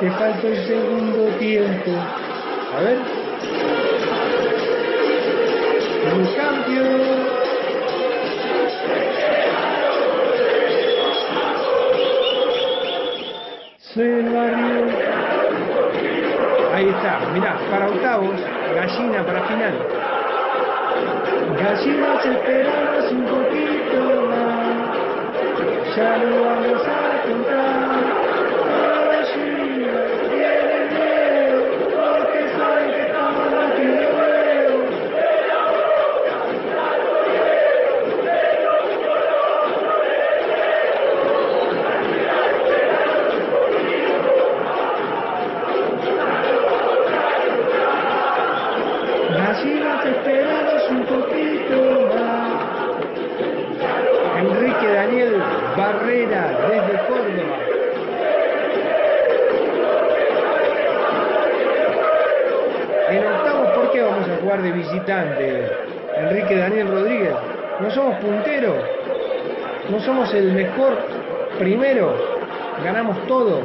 Te 0.00 0.10
falta 0.10 0.48
el 0.48 0.66
segundo 0.66 1.26
tiempo. 1.38 1.92
A 2.76 2.80
ver. 2.80 3.19
Un 6.02 6.24
cambio. 6.34 6.82
Soy 13.78 14.08
el 14.08 14.30
barrio. 14.30 14.86
Ahí 16.74 16.88
está, 16.88 17.20
mirá, 17.34 17.58
para 17.70 17.88
octavos, 17.88 18.40
gallina 18.74 19.26
para 19.26 19.42
final. 19.42 19.74
Gallinas 21.58 22.24
esperamos 22.24 23.12
un 23.12 23.24
poquito 23.26 24.00
más. 24.30 25.96
Ya 25.96 26.16
lo 26.16 26.44
vamos 26.44 26.86
a 26.86 27.09
desde 56.70 57.06
Córdoba. 57.06 57.58
En 63.10 63.26
octavos, 63.26 63.70
¿por 63.70 63.90
qué 63.90 64.02
vamos 64.02 64.28
a 64.28 64.36
jugar 64.40 64.62
de 64.62 64.72
visitante? 64.72 65.66
Enrique 66.16 66.56
Daniel 66.56 66.88
Rodríguez. 66.88 67.34
No 67.80 67.90
somos 67.90 68.16
punteros. 68.16 68.76
No 69.90 70.00
somos 70.00 70.32
el 70.34 70.52
mejor 70.52 70.96
primero. 71.58 72.14
Ganamos 72.84 73.26
todo. 73.26 73.62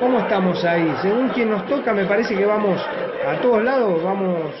¿Cómo 0.00 0.18
estamos 0.18 0.62
ahí? 0.64 0.94
Según 1.02 1.28
quien 1.30 1.50
nos 1.50 1.66
toca, 1.66 1.92
me 1.92 2.04
parece 2.04 2.36
que 2.36 2.44
vamos 2.44 2.80
a 3.26 3.40
todos 3.40 3.64
lados, 3.64 4.02
vamos, 4.02 4.52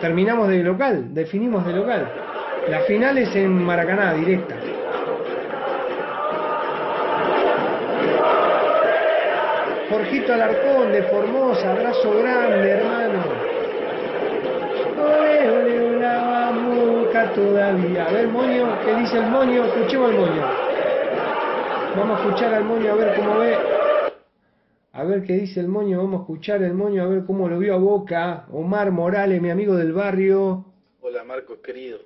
terminamos 0.00 0.48
de 0.48 0.62
local, 0.64 1.14
definimos 1.14 1.64
de 1.64 1.72
local. 1.72 2.10
La 2.68 2.80
final 2.80 3.16
es 3.18 3.34
en 3.36 3.64
Maracaná, 3.64 4.14
directa. 4.14 4.56
Jorgito 9.90 10.32
Alarcón 10.32 10.92
de 10.92 11.02
Formosa, 11.02 11.72
abrazo 11.72 12.12
grande, 12.14 12.70
hermano. 12.70 13.24
Ole, 14.96 15.50
ole, 15.50 15.96
vamos, 15.98 17.04
Boca 17.06 17.32
todavía. 17.34 18.06
A 18.06 18.12
ver, 18.12 18.28
Moño, 18.28 18.78
¿qué 18.84 18.94
dice 18.94 19.18
el 19.18 19.26
Moño? 19.26 19.64
Escuchemos 19.64 20.10
al 20.10 20.16
Moño. 20.16 20.42
Vamos 21.96 22.20
a 22.20 22.22
escuchar 22.22 22.54
al 22.54 22.64
Moño 22.64 22.92
a 22.92 22.94
ver 22.94 23.16
cómo 23.16 23.38
ve. 23.38 23.56
A 24.92 25.04
ver 25.04 25.24
qué 25.24 25.32
dice 25.32 25.58
el 25.58 25.66
Moño, 25.66 25.98
vamos 25.98 26.20
a 26.20 26.22
escuchar 26.22 26.62
el 26.62 26.74
Moño 26.74 27.02
a 27.02 27.06
ver 27.08 27.24
cómo 27.26 27.48
lo 27.48 27.58
vio 27.58 27.74
a 27.74 27.78
Boca. 27.78 28.46
Omar 28.52 28.92
Morales, 28.92 29.42
mi 29.42 29.50
amigo 29.50 29.74
del 29.74 29.92
barrio. 29.92 30.66
Hola 31.00 31.24
Marcos 31.24 31.58
querido. 31.64 31.98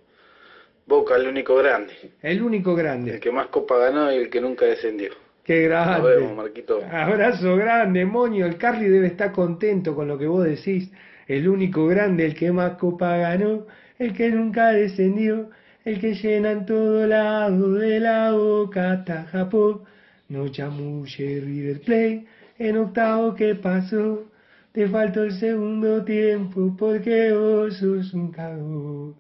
Boca, 0.87 1.17
el 1.17 1.29
único 1.29 1.55
grande. 1.57 1.93
El 2.23 2.43
único 2.43 2.75
grande. 2.75 3.13
El 3.13 3.21
que 3.21 3.31
más 3.31 3.49
copa 3.49 3.77
ganó 3.77 4.11
y 4.11 4.17
el 4.17 4.31
que 4.31 4.41
nunca 4.41 4.65
descendió. 4.65 5.24
Qué 5.45 5.69
Nos 5.69 5.69
grande. 5.69 6.17
vemos, 6.17 6.37
Marquito. 6.37 6.81
Abrazo 6.91 7.57
grande, 7.57 8.05
Moño. 8.05 8.47
El 8.47 8.57
Carly 8.57 8.89
debe 8.89 9.07
estar 9.09 9.33
contento 9.33 9.95
con 9.95 10.09
lo 10.09 10.19
que 10.19 10.27
vos 10.27 10.45
decís. 10.45 10.91
El 11.29 11.49
único 11.49 11.87
grande, 11.87 12.25
el 12.27 12.35
que 12.35 12.51
más 12.53 12.73
copa 12.79 13.17
ganó, 13.17 13.67
el 13.99 14.13
que 14.15 14.31
nunca 14.31 14.69
descendió, 14.73 15.51
el 15.85 16.01
que 16.01 16.15
llena 16.15 16.51
en 16.53 16.67
todo 16.67 17.07
lado 17.07 17.75
de 17.75 18.01
la 18.01 18.33
boca 18.33 18.93
hasta 18.93 19.25
Japón. 19.25 19.83
No 20.29 20.49
chamulle 20.49 21.41
River 21.41 21.81
Play, 21.83 22.27
en 22.59 22.77
octavo 22.79 23.35
que 23.35 23.55
pasó. 23.55 24.25
Te 24.73 24.89
faltó 24.89 25.23
el 25.25 25.33
segundo 25.33 26.05
tiempo 26.05 26.75
porque 26.79 27.33
vos 27.33 27.77
sos 27.77 28.13
un 28.15 28.33
cagón. 28.33 29.15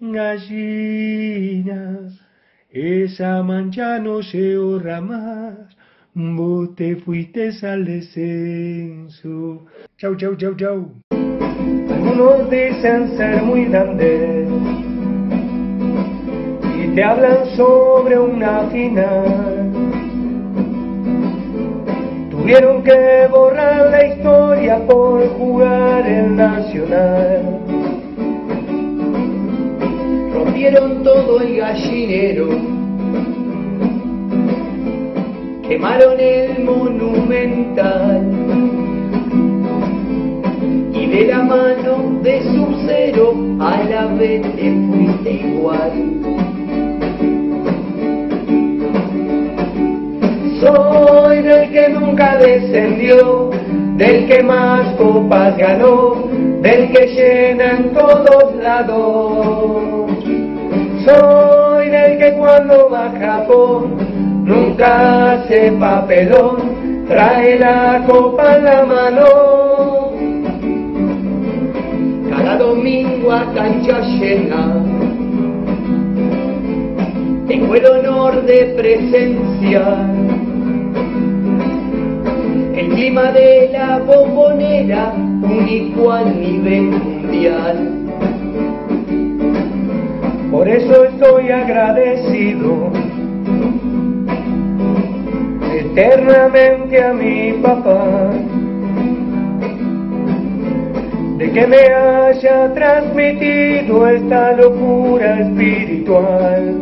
Gallina, 0.00 1.98
esa 2.74 3.40
mancha 3.44 4.00
no 4.00 4.20
se 4.20 4.58
borra 4.58 5.00
más. 5.00 5.54
Vos 6.12 6.74
te 6.74 6.96
fuiste 6.96 7.50
al 7.62 7.84
descenso. 7.84 9.64
Chau, 9.96 10.16
chau, 10.16 10.34
chau, 10.34 10.56
chau. 10.56 10.90
Algunos 11.12 12.50
dicen 12.50 13.16
ser 13.16 13.42
muy 13.44 13.66
grandes 13.66 14.48
y 16.76 16.94
te 16.96 17.04
hablan 17.04 17.46
sobre 17.56 18.18
una 18.18 18.66
final. 18.70 19.70
Tuvieron 22.28 22.82
que 22.82 23.28
borrar 23.30 23.90
la 23.90 24.04
historia 24.04 24.84
por 24.86 25.28
jugar 25.38 26.06
el 26.08 26.34
Nacional. 26.34 27.63
Rompieron 30.34 31.04
todo 31.04 31.40
el 31.40 31.56
gallinero, 31.58 32.48
quemaron 35.68 36.18
el 36.18 36.64
monumental 36.64 38.22
y 40.92 41.06
de 41.06 41.24
la 41.26 41.42
mano 41.42 42.20
de 42.22 42.42
su 42.42 42.66
cero 42.84 43.34
a 43.60 43.84
la 43.84 44.06
vez 44.06 44.42
te 44.56 44.74
fuiste 44.88 45.30
igual. 45.30 45.92
Soy 50.60 51.42
del 51.42 51.70
que 51.70 51.88
nunca 51.90 52.38
descendió, 52.38 53.50
del 53.96 54.26
que 54.26 54.42
más 54.42 54.94
copas 54.96 55.56
ganó, 55.56 56.24
del 56.60 56.90
que 56.90 57.06
llena 57.06 57.76
en 57.76 57.92
todos 57.92 58.56
lados. 58.60 60.13
Soy 61.04 61.90
del 61.90 62.16
que 62.16 62.32
cuando 62.32 62.88
va 62.88 63.06
a 63.06 63.10
Japón 63.10 63.96
nunca 64.44 65.32
hace 65.32 65.72
papelón, 65.72 67.04
trae 67.06 67.58
la 67.58 68.02
copa 68.06 68.56
en 68.56 68.64
la 68.64 68.84
mano. 68.84 69.26
Cada 72.30 72.56
domingo 72.56 73.32
a 73.32 73.52
cancha 73.52 74.00
llena, 74.00 74.82
tengo 77.48 77.74
el 77.74 77.84
honor 77.84 78.42
de 78.46 78.74
presenciar 78.74 80.06
el 82.76 82.88
clima 82.88 83.30
de 83.32 83.68
la 83.72 83.98
bombonera 83.98 85.12
único 85.42 86.12
a 86.12 86.24
nivel 86.24 86.92
mundial. 86.92 88.03
Por 90.54 90.68
eso 90.68 91.04
estoy 91.06 91.50
agradecido 91.50 92.88
eternamente 95.74 97.02
a 97.02 97.12
mi 97.12 97.54
papá 97.54 98.30
de 101.38 101.50
que 101.50 101.66
me 101.66 101.76
haya 101.76 102.72
transmitido 102.72 104.06
esta 104.06 104.52
locura 104.52 105.40
espiritual. 105.40 106.80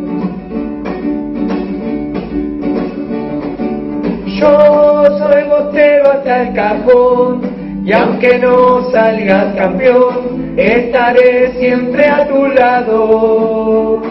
Yo 4.39 5.17
soy 5.17 5.43
bostero 5.49 6.11
hasta 6.11 6.43
el 6.43 6.53
cajón 6.53 7.41
y 7.83 7.91
aunque 7.91 8.37
no 8.37 8.91
salgas 8.91 9.55
campeón, 9.55 10.32
estaré 10.57 11.53
siempre 11.59 12.07
a 12.07 12.27
tu 12.27 12.47
lado. 12.47 14.01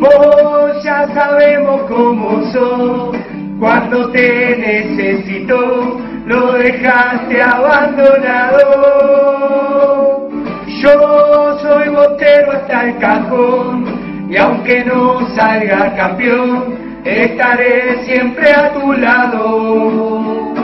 Vos 0.00 0.82
ya 0.82 1.06
sabemos 1.14 1.82
cómo 1.88 2.42
sos, 2.52 3.16
cuando 3.58 4.10
te 4.10 4.56
necesito, 4.56 6.00
lo 6.26 6.52
dejaste 6.54 7.42
abandonado. 7.42 8.64
Yo 10.82 11.58
soy 11.60 11.88
bostero 11.88 12.52
hasta 12.52 12.88
el 12.88 12.98
cajón 12.98 14.26
y 14.28 14.36
aunque 14.36 14.84
no 14.84 15.26
salga 15.34 15.94
campeón, 15.94 16.74
estaré 17.04 18.04
siempre 18.04 18.50
a 18.52 18.72
tu 18.72 18.92
lado. 18.92 20.54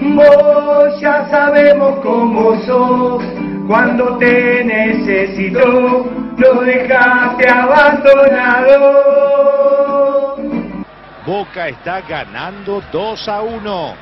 Vos 0.00 1.00
ya 1.00 1.26
sabemos 1.28 1.98
cómo 2.02 2.56
sos, 2.62 3.24
cuando 3.66 4.18
te 4.18 4.64
necesito, 4.64 6.10
lo 6.36 6.60
dejaste 6.62 7.48
abandonado. 7.48 9.14
Boca 11.26 11.68
está 11.68 12.02
ganando 12.02 12.82
2 12.92 13.28
a 13.28 13.40
1. 13.40 13.94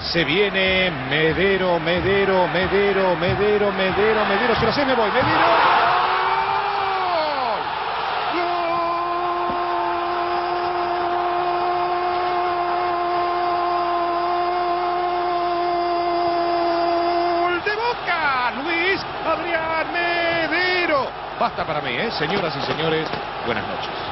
Se 0.00 0.24
viene 0.24 0.90
Medero, 1.10 1.78
Medero, 1.78 2.48
Medero, 2.48 3.14
Medero, 3.16 3.70
Medero, 3.72 4.24
Medero. 4.24 4.54
Se 4.56 4.64
lo 4.64 4.72
sé, 4.72 4.86
me 4.86 4.94
voy. 4.94 5.10
Medero. 5.10 5.28
¡Gol 17.42 17.62
de 17.62 17.76
Boca! 17.76 18.52
Luis 18.64 19.04
Adrián 19.26 19.92
Medero. 19.92 21.29
Basta 21.40 21.64
para 21.64 21.80
mí, 21.80 21.92
¿eh? 21.92 22.10
Señoras 22.18 22.54
y 22.54 22.60
señores, 22.70 23.08
buenas 23.46 23.66
noches. 23.66 24.09